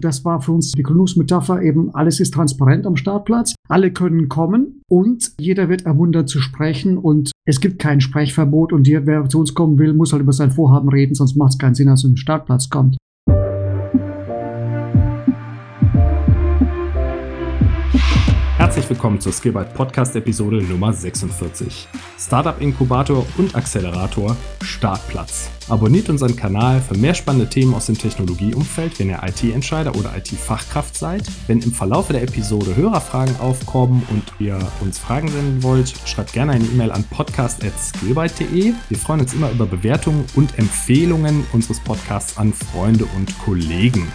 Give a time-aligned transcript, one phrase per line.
[0.00, 4.82] Das war für uns die Gründungsmetapher eben, alles ist transparent am Startplatz, alle können kommen
[4.88, 9.38] und jeder wird ermuntert zu sprechen und es gibt kein Sprechverbot und hier, wer zu
[9.40, 12.00] uns kommen will, muss halt über sein Vorhaben reden, sonst macht es keinen Sinn, dass
[12.00, 12.96] er zum Startplatz kommt.
[18.70, 21.88] Herzlich willkommen zur Skillbyte Podcast Episode Nummer 46.
[22.16, 25.50] Startup Inkubator und Accelerator Startplatz.
[25.68, 30.96] Abonniert unseren Kanal für mehr spannende Themen aus dem Technologieumfeld, wenn ihr IT-Entscheider oder IT-Fachkraft
[30.96, 31.24] seid.
[31.48, 36.52] Wenn im Verlauf der Episode Hörerfragen aufkommen und ihr uns Fragen senden wollt, schreibt gerne
[36.52, 38.72] eine E-Mail an podcast.skillbyte.de.
[38.88, 44.06] Wir freuen uns immer über Bewertungen und Empfehlungen unseres Podcasts an Freunde und Kollegen.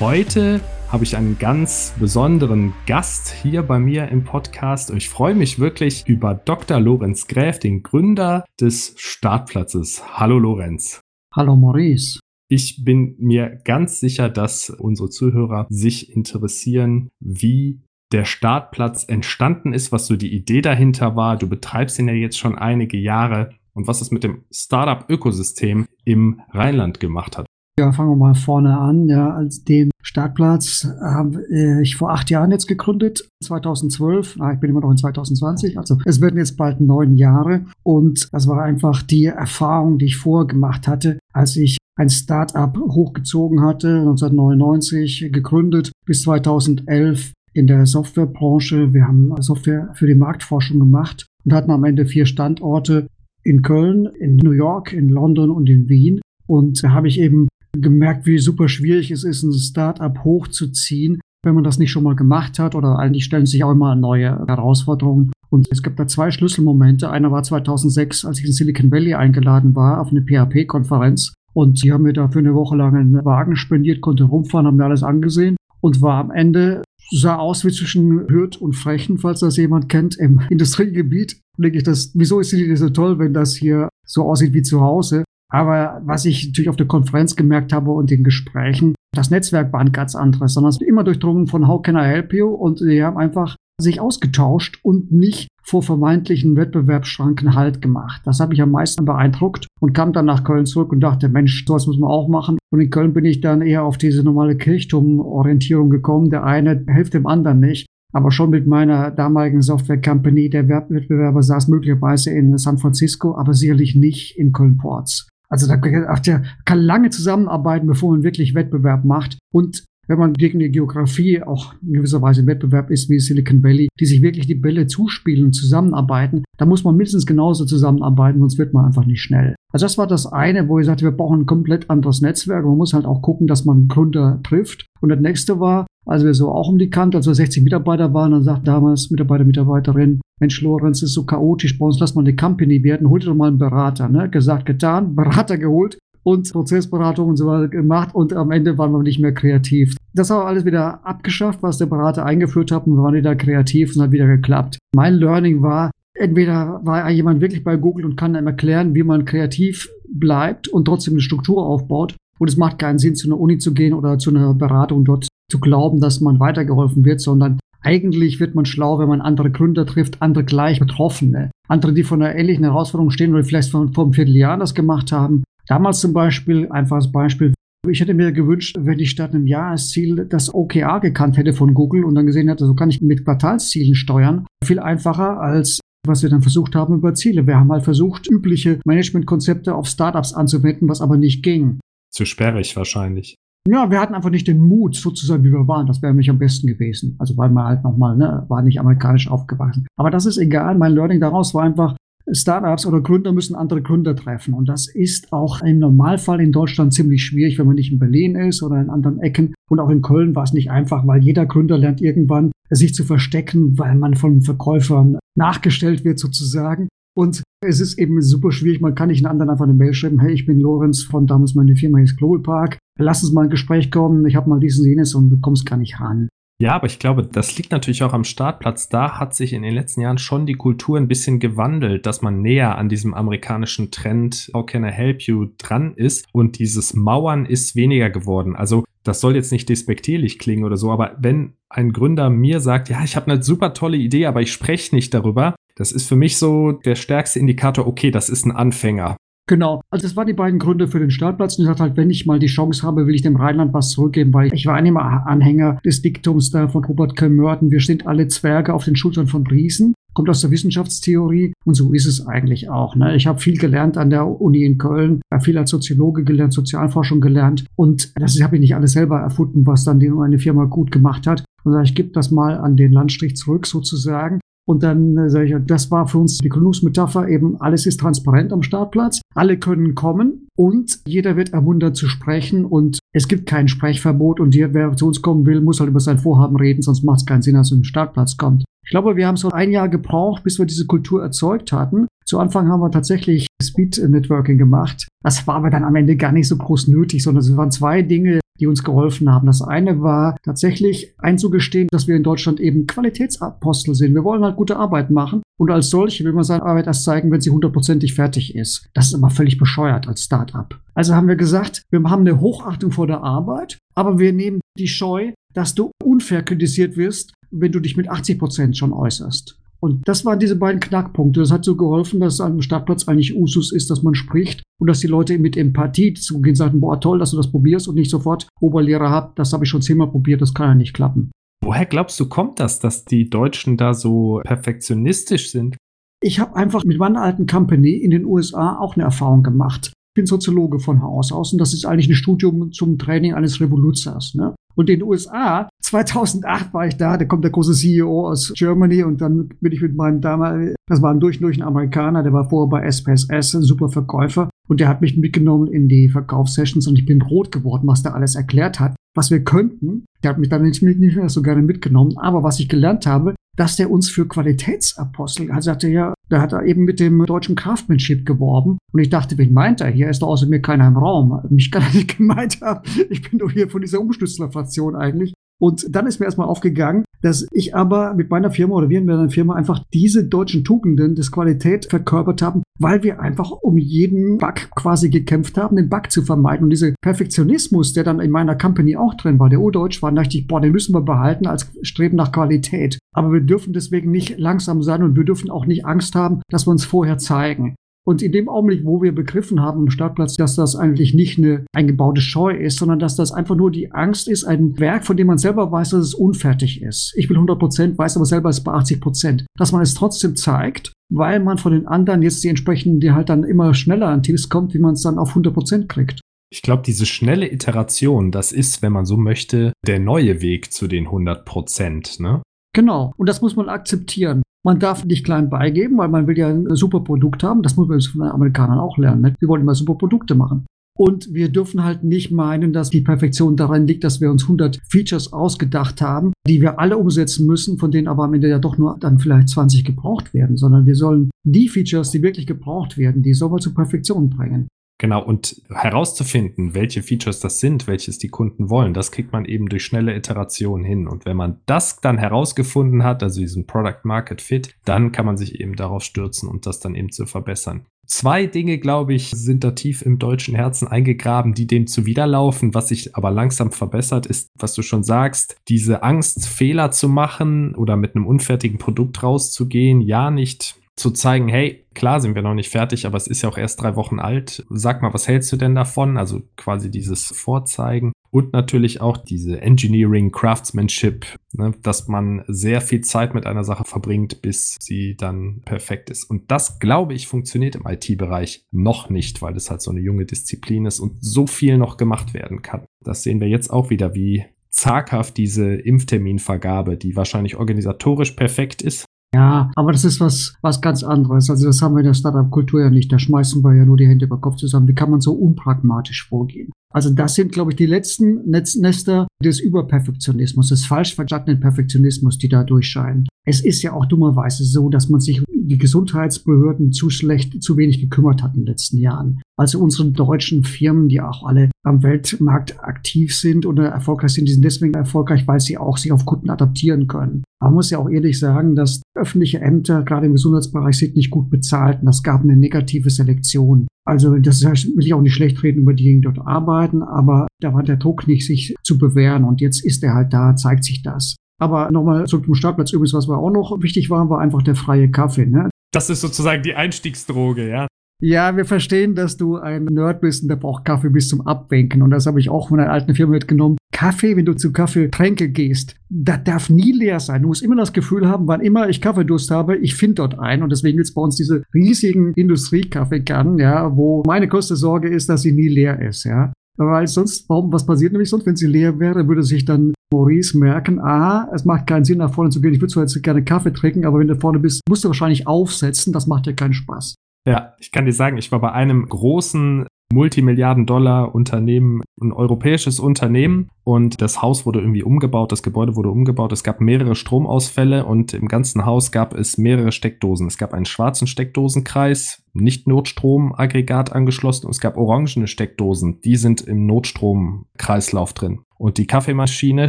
[0.00, 0.60] Heute
[0.92, 4.90] habe ich einen ganz besonderen Gast hier bei mir im Podcast.
[4.90, 6.78] Und ich freue mich wirklich über Dr.
[6.78, 10.02] Lorenz Gräf, den Gründer des Startplatzes.
[10.18, 11.00] Hallo Lorenz.
[11.34, 12.20] Hallo Maurice.
[12.48, 17.80] Ich bin mir ganz sicher, dass unsere Zuhörer sich interessieren, wie
[18.12, 21.38] der Startplatz entstanden ist, was so die Idee dahinter war.
[21.38, 26.42] Du betreibst ihn ja jetzt schon einige Jahre und was es mit dem Startup-Ökosystem im
[26.50, 27.46] Rheinland gemacht hat.
[27.78, 29.08] Ja, fangen wir mal vorne an.
[29.08, 34.38] Ja, als den Startplatz habe äh, ich vor acht Jahren jetzt gegründet, 2012.
[34.40, 35.78] Ah, ich bin immer noch in 2020.
[35.78, 37.64] Also es werden jetzt bald neun Jahre.
[37.82, 42.76] Und das war einfach die Erfahrung, die ich vorher gemacht hatte, als ich ein Startup
[42.76, 48.92] hochgezogen hatte, 1999 gegründet, bis 2011 in der Softwarebranche.
[48.92, 53.06] Wir haben Software für die Marktforschung gemacht und hatten am Ende vier Standorte
[53.44, 56.20] in Köln, in New York, in London und in Wien.
[56.46, 61.54] Und da habe ich eben gemerkt, wie super schwierig es ist, ein Startup hochzuziehen, wenn
[61.54, 65.32] man das nicht schon mal gemacht hat oder eigentlich stellen sich auch immer neue Herausforderungen.
[65.50, 67.10] Und es gibt da zwei Schlüsselmomente.
[67.10, 71.34] Einer war 2006, als ich in Silicon Valley eingeladen war auf eine PHP-Konferenz.
[71.52, 74.76] Und die haben mir da für eine Woche lang einen Wagen spendiert, konnte rumfahren, haben
[74.76, 79.40] mir alles angesehen und war am Ende, sah aus wie zwischen Hürth und Frechen, falls
[79.40, 81.40] das jemand kennt, im Industriegebiet.
[81.58, 84.80] Denke ich, das, wieso ist die so toll, wenn das hier so aussieht wie zu
[84.80, 85.24] Hause?
[85.52, 89.80] Aber was ich natürlich auf der Konferenz gemerkt habe und den Gesprächen, das Netzwerk war
[89.80, 92.48] ein ganz anderes, sondern es ist immer durchdrungen von How can I help you?
[92.48, 98.22] Und sie haben einfach sich ausgetauscht und nicht vor vermeintlichen Wettbewerbsschranken Halt gemacht.
[98.24, 101.64] Das habe ich am meisten beeindruckt und kam dann nach Köln zurück und dachte, Mensch,
[101.66, 102.56] sowas muss man auch machen.
[102.70, 106.30] Und in Köln bin ich dann eher auf diese normale Kirchturmorientierung gekommen.
[106.30, 107.86] Der eine hilft dem anderen nicht.
[108.14, 113.54] Aber schon mit meiner damaligen Software Company, der Wettbewerber saß möglicherweise in San Francisco, aber
[113.54, 115.28] sicherlich nicht in Köln-Ports.
[115.52, 119.36] Also da kann lange zusammenarbeiten, bevor man wirklich Wettbewerb macht.
[119.52, 123.62] Und wenn man gegen die Geografie auch in gewisser Weise im Wettbewerb ist wie Silicon
[123.62, 128.40] Valley, die sich wirklich die Bälle zuspielen und zusammenarbeiten, da muss man mindestens genauso zusammenarbeiten,
[128.40, 129.54] sonst wird man einfach nicht schnell.
[129.72, 132.64] Also das war das eine, wo ich sagte, wir brauchen ein komplett anderes Netzwerk.
[132.64, 134.86] Man muss halt auch gucken, dass man Gründer trifft.
[135.00, 138.12] Und das nächste war, als wir so auch um die Kante, als wir 60 Mitarbeiter
[138.12, 142.22] waren, dann sagt damals Mitarbeiter, Mitarbeiterin, Mensch, Lorenz, ist so chaotisch bei uns, lass mal
[142.22, 144.08] eine Company werden, hol dir doch mal einen Berater.
[144.08, 144.28] Ne?
[144.28, 149.02] Gesagt, getan, Berater geholt und Prozessberatung und so weiter gemacht und am Ende waren wir
[149.02, 149.96] nicht mehr kreativ.
[150.14, 153.96] Das war alles wieder abgeschafft, was der Berater eingeführt hat und wir waren wieder kreativ
[153.96, 154.78] und hat wieder geklappt.
[154.94, 159.24] Mein Learning war, entweder war jemand wirklich bei Google und kann einem erklären, wie man
[159.24, 162.14] kreativ bleibt und trotzdem eine Struktur aufbaut.
[162.38, 165.28] Und es macht keinen Sinn, zu einer Uni zu gehen oder zu einer Beratung dort
[165.50, 169.86] zu glauben, dass man weitergeholfen wird, sondern eigentlich wird man schlau, wenn man andere Gründer
[169.86, 174.04] trifft, andere gleich Betroffene, andere, die vor einer ähnlichen Herausforderung stehen oder vielleicht vor, vor
[174.04, 175.42] einem Vierteljahr das gemacht haben.
[175.66, 177.54] Damals zum Beispiel, einfaches Beispiel,
[177.88, 182.04] ich hätte mir gewünscht, wenn ich statt einem Jahresziel das OKR gekannt hätte von Google
[182.04, 184.46] und dann gesehen hätte, so kann ich mit Quartalszielen steuern.
[184.64, 187.46] Viel einfacher als was wir dann versucht haben über Ziele.
[187.46, 191.78] Wir haben halt versucht, übliche Managementkonzepte auf Startups anzuwenden, was aber nicht ging.
[192.10, 193.36] Zu sperrig wahrscheinlich.
[193.68, 195.86] Ja, wir hatten einfach nicht den Mut, so zu sein, wie wir waren.
[195.86, 197.14] Das wäre mich am besten gewesen.
[197.20, 199.86] Also weil man halt nochmal, ne, war nicht amerikanisch aufgewachsen.
[199.96, 200.76] Aber das ist egal.
[200.76, 201.96] Mein Learning daraus war einfach,
[202.30, 204.54] Startups oder Gründer müssen andere Gründer treffen.
[204.54, 208.36] Und das ist auch im Normalfall in Deutschland ziemlich schwierig, wenn man nicht in Berlin
[208.36, 209.54] ist oder in anderen Ecken.
[209.70, 213.04] Und auch in Köln war es nicht einfach, weil jeder Gründer lernt irgendwann, sich zu
[213.04, 216.88] verstecken, weil man von Verkäufern nachgestellt wird sozusagen.
[217.14, 218.80] Und es ist eben super schwierig.
[218.80, 220.20] Man kann nicht einen anderen einfach eine Mail schreiben.
[220.20, 222.78] Hey, ich bin Lorenz von damals meine Firma hieß Global Park.
[222.98, 224.26] Lass uns mal ein Gespräch kommen.
[224.26, 226.28] Ich habe mal diesen jenes und du kommst gar nicht ran.
[226.62, 228.88] Ja, aber ich glaube, das liegt natürlich auch am Startplatz.
[228.88, 232.40] Da hat sich in den letzten Jahren schon die Kultur ein bisschen gewandelt, dass man
[232.40, 237.46] näher an diesem amerikanischen Trend How can I help you dran ist und dieses Mauern
[237.46, 238.54] ist weniger geworden.
[238.54, 242.88] Also das soll jetzt nicht despektierlich klingen oder so, aber wenn ein Gründer mir sagt,
[242.88, 246.14] ja, ich habe eine super tolle Idee, aber ich spreche nicht darüber, das ist für
[246.14, 249.16] mich so der stärkste Indikator, okay, das ist ein Anfänger.
[249.48, 249.80] Genau.
[249.90, 251.58] Also das waren die beiden Gründe für den Startplatz.
[251.58, 253.90] Und ich sagte halt, wenn ich mal die Chance habe, will ich dem Rheinland was
[253.90, 257.28] zurückgeben, weil ich war immer Anhänger des Diktums da von Robert K.
[257.28, 257.70] Merton.
[257.70, 259.94] Wir sind alle Zwerge auf den Schultern von Riesen.
[260.14, 262.94] Kommt aus der Wissenschaftstheorie und so ist es eigentlich auch.
[262.96, 263.16] Ne?
[263.16, 267.22] Ich habe viel gelernt an der Uni in Köln, habe viel als Soziologe gelernt, Sozialforschung
[267.22, 270.92] gelernt und das habe ich nicht alles selber erfunden, was dann die eine Firma gut
[270.92, 271.44] gemacht hat.
[271.64, 274.38] Und ich gebe das mal an den Landstrich zurück sozusagen.
[274.66, 278.52] Und dann äh, sage ich, das war für uns die Konungsmetapher eben, alles ist transparent
[278.52, 283.68] am Startplatz, alle können kommen und jeder wird ermuntert zu sprechen und es gibt kein
[283.68, 287.02] Sprechverbot und hier, wer zu uns kommen will, muss halt über sein Vorhaben reden, sonst
[287.02, 288.64] macht es keinen Sinn, dass er zum Startplatz kommt.
[288.84, 292.08] Ich glaube, wir haben so ein Jahr gebraucht, bis wir diese Kultur erzeugt hatten.
[292.24, 295.08] Zu Anfang haben wir tatsächlich Speed Networking gemacht.
[295.22, 298.02] Das war aber dann am Ende gar nicht so groß nötig, sondern es waren zwei
[298.02, 299.46] Dinge, die uns geholfen haben.
[299.46, 304.14] Das eine war tatsächlich einzugestehen, dass wir in Deutschland eben Qualitätsapostel sind.
[304.14, 307.32] Wir wollen halt gute Arbeit machen und als solche will man seine Arbeit erst zeigen,
[307.32, 308.88] wenn sie hundertprozentig fertig ist.
[308.94, 310.78] Das ist immer völlig bescheuert als Start-up.
[310.94, 314.86] Also haben wir gesagt, wir haben eine Hochachtung vor der Arbeit, aber wir nehmen die
[314.86, 319.58] Scheu, dass du unfair kritisiert wirst, wenn du dich mit 80 Prozent schon äußerst.
[319.82, 321.40] Und das waren diese beiden Knackpunkte.
[321.40, 325.00] Das hat so geholfen, dass am Startplatz eigentlich Usus ist, dass man spricht und dass
[325.00, 328.46] die Leute mit Empathie zugehen sagen, boah, toll, dass du das probierst und nicht sofort
[328.60, 331.32] Oberlehrer habt, das habe ich schon zehnmal probiert, das kann ja nicht klappen.
[331.64, 335.76] Woher glaubst du, kommt das, dass die Deutschen da so perfektionistisch sind?
[336.22, 339.88] Ich habe einfach mit meiner alten Company in den USA auch eine Erfahrung gemacht.
[339.88, 343.60] Ich bin Soziologe von Haus aus und das ist eigentlich ein Studium zum Training eines
[343.60, 344.34] Revoluzers.
[344.34, 344.54] Ne?
[344.74, 349.02] Und in den USA, 2008 war ich da, da kommt der große CEO aus Germany
[349.02, 352.32] und dann bin ich mit meinem damaligen, das war ein durch durch ein Amerikaner, der
[352.32, 356.86] war vorher bei SPSS, ein super Verkäufer und der hat mich mitgenommen in die Verkaufssessions
[356.86, 360.06] und ich bin rot geworden, was der alles erklärt hat, was wir könnten.
[360.24, 363.76] Der hat mich dann nicht, mehr so gerne mitgenommen, aber was ich gelernt habe, dass
[363.76, 368.24] der uns für Qualitätsapostel, also hatte ja, da hat er eben mit dem deutschen Craftsmanship
[368.24, 368.78] geworben.
[368.94, 369.88] Und ich dachte, wen meint er?
[369.88, 371.42] Hier ist doch außer mir keiner im Raum.
[371.50, 372.88] Mich kann er nicht gemeint haben.
[373.10, 375.34] Ich bin doch hier von dieser Umstützlerfraktion eigentlich.
[375.60, 379.04] Und dann ist mir erstmal aufgegangen, dass ich aber mit meiner Firma oder wir in
[379.04, 384.38] meiner Firma einfach diese deutschen Tugenden des Qualität verkörpert haben, weil wir einfach um jeden
[384.38, 386.64] Bug quasi gekämpft haben, den Bug zu vermeiden.
[386.64, 390.38] Und dieser Perfektionismus, der dann in meiner Company auch drin war, der Urdeutsch war, dachte
[390.38, 392.98] ich, boah, den müssen wir behalten als Streben nach Qualität.
[393.14, 396.66] Aber wir dürfen deswegen nicht langsam sein und wir dürfen auch nicht Angst haben, dass
[396.66, 397.74] wir uns vorher zeigen.
[398.04, 401.64] Und in dem Augenblick, wo wir begriffen haben am Startplatz, dass das eigentlich nicht eine
[401.72, 405.28] eingebaute Scheu ist, sondern dass das einfach nur die Angst ist, ein Werk, von dem
[405.28, 407.14] man selber weiß, dass es unfertig ist.
[407.16, 409.46] Ich will 100 Prozent, weiß aber selber, es ist bei 80 Prozent.
[409.56, 413.28] Dass man es trotzdem zeigt, weil man von den anderen jetzt die entsprechenden, die halt
[413.28, 416.20] dann immer schneller an Teams kommt, wie man es dann auf 100 Prozent kriegt.
[416.50, 420.86] Ich glaube, diese schnelle Iteration, das ist, wenn man so möchte, der neue Weg zu
[420.86, 422.42] den 100 Prozent, ne?
[422.74, 423.12] Genau.
[423.16, 424.42] Und das muss man akzeptieren.
[424.64, 427.62] Man darf nicht klein beigeben, weil man will ja ein super Produkt haben.
[427.62, 429.22] Das muss man von den Amerikanern auch lernen.
[429.22, 429.34] Ne?
[429.40, 430.66] Die wollen immer super Produkte machen.
[430.98, 434.78] Und wir dürfen halt nicht meinen, dass die Perfektion daran liegt, dass wir uns 100
[434.88, 438.76] Features ausgedacht haben, die wir alle umsetzen müssen, von denen aber am Ende ja doch
[438.76, 443.22] nur dann vielleicht 20 gebraucht werden, sondern wir sollen die Features, die wirklich gebraucht werden,
[443.22, 444.68] die sollen wir zur Perfektion bringen.
[445.02, 449.68] Genau, und herauszufinden, welche Features das sind, welches die Kunden wollen, das kriegt man eben
[449.68, 451.08] durch schnelle Iterationen hin.
[451.08, 455.36] Und wenn man das dann herausgefunden hat, also diesen Product Market Fit, dann kann man
[455.36, 457.86] sich eben darauf stürzen und das dann eben zu verbessern.
[458.06, 462.74] Zwei Dinge, glaube ich, sind da tief im deutschen Herzen eingegraben, die dem zuwiderlaufen.
[462.74, 467.74] Was sich aber langsam verbessert, ist, was du schon sagst, diese Angst, Fehler zu machen
[467.74, 470.00] oder mit einem unfertigen Produkt rauszugehen.
[470.00, 473.48] Ja, nicht zu zeigen, hey, klar sind wir noch nicht fertig, aber es ist ja
[473.48, 474.64] auch erst drei Wochen alt.
[474.70, 476.16] Sag mal, was hältst du denn davon?
[476.16, 483.02] Also quasi dieses Vorzeigen und natürlich auch diese Engineering, Craftsmanship, ne, dass man sehr viel
[483.02, 486.24] Zeit mit einer Sache verbringt, bis sie dann perfekt ist.
[486.24, 490.24] Und das, glaube ich, funktioniert im IT-Bereich noch nicht, weil es halt so eine junge
[490.24, 492.86] Disziplin ist und so viel noch gemacht werden kann.
[493.04, 499.04] Das sehen wir jetzt auch wieder, wie zaghaft diese Impfterminvergabe, die wahrscheinlich organisatorisch perfekt ist,
[499.34, 501.48] ja, aber das ist was, was ganz anderes.
[501.48, 503.10] Also das haben wir in der Startup-Kultur ja nicht.
[503.10, 504.88] Da schmeißen wir ja nur die Hände über Kopf zusammen.
[504.88, 506.70] Wie kann man so unpragmatisch vorgehen?
[506.92, 512.50] Also das sind, glaube ich, die letzten Netznester des Überperfektionismus, des falsch verstandenen Perfektionismus, die
[512.50, 513.26] da durchscheinen.
[513.46, 518.00] Es ist ja auch dummerweise so, dass man sich die Gesundheitsbehörden zu schlecht, zu wenig
[518.00, 519.40] gekümmert hat in den letzten Jahren.
[519.58, 524.52] Also unsere deutschen Firmen, die auch alle am Weltmarkt aktiv sind oder erfolgreich sind, die
[524.52, 527.44] sind deswegen erfolgreich, weil sie auch sich auf Kunden adaptieren können.
[527.62, 531.50] Man muss ja auch ehrlich sagen, dass öffentliche Ämter, gerade im Gesundheitsbereich, sind nicht gut
[531.50, 533.86] bezahlt und das gab eine negative Selektion.
[534.04, 537.72] Also das will ich auch nicht schlecht reden über die, die dort arbeiten, aber da
[537.72, 541.02] war der Druck nicht, sich zu bewähren und jetzt ist er halt da, zeigt sich
[541.02, 541.36] das.
[541.60, 542.92] Aber nochmal zurück zum Startplatz.
[542.92, 545.46] Übrigens, was war auch noch wichtig war, war einfach der freie Kaffee.
[545.46, 545.70] Ne?
[545.92, 547.86] Das ist sozusagen die Einstiegsdroge, ja.
[548.24, 552.02] Ja, wir verstehen, dass du ein Nerd bist und der braucht Kaffee bis zum Abwinken.
[552.02, 553.78] Und das habe ich auch von einer alten Firma mitgenommen.
[553.92, 557.42] Kaffee, wenn du zu Kaffeetränke gehst, das darf nie leer sein.
[557.42, 560.62] Du musst immer das Gefühl haben, wann immer ich Kaffeedurst habe, ich finde dort einen.
[560.62, 565.28] Und deswegen gibt es bei uns diese riesigen Industriekaffeekannen, ja, wo meine größte Sorge ist,
[565.28, 566.52] dass sie nie leer ist, ja.
[566.76, 570.56] Weil sonst, warum, was passiert nämlich sonst, wenn sie leer wäre, würde sich dann Maurice
[570.56, 572.72] merken, aha, es macht keinen Sinn, nach vorne zu gehen.
[572.72, 575.48] Ich würde zwar jetzt gerne Kaffee trinken, aber wenn du vorne bist, musst du wahrscheinlich
[575.48, 576.12] aufsetzen.
[576.12, 577.16] Das macht ja keinen Spaß.
[577.46, 584.20] Ja, ich kann dir sagen, ich war bei einem großen Multimilliarden-Dollar-Unternehmen, ein europäisches Unternehmen und
[584.20, 588.46] das Haus wurde irgendwie umgebaut, das Gebäude wurde umgebaut, es gab mehrere Stromausfälle und im
[588.46, 590.46] ganzen Haus gab es mehrere Steckdosen.
[590.46, 596.60] Es gab einen schwarzen Steckdosenkreis, nicht Notstromaggregat angeschlossen und es gab orangene Steckdosen, die sind
[596.60, 598.60] im Notstromkreislauf drin.
[598.76, 599.88] Und die Kaffeemaschine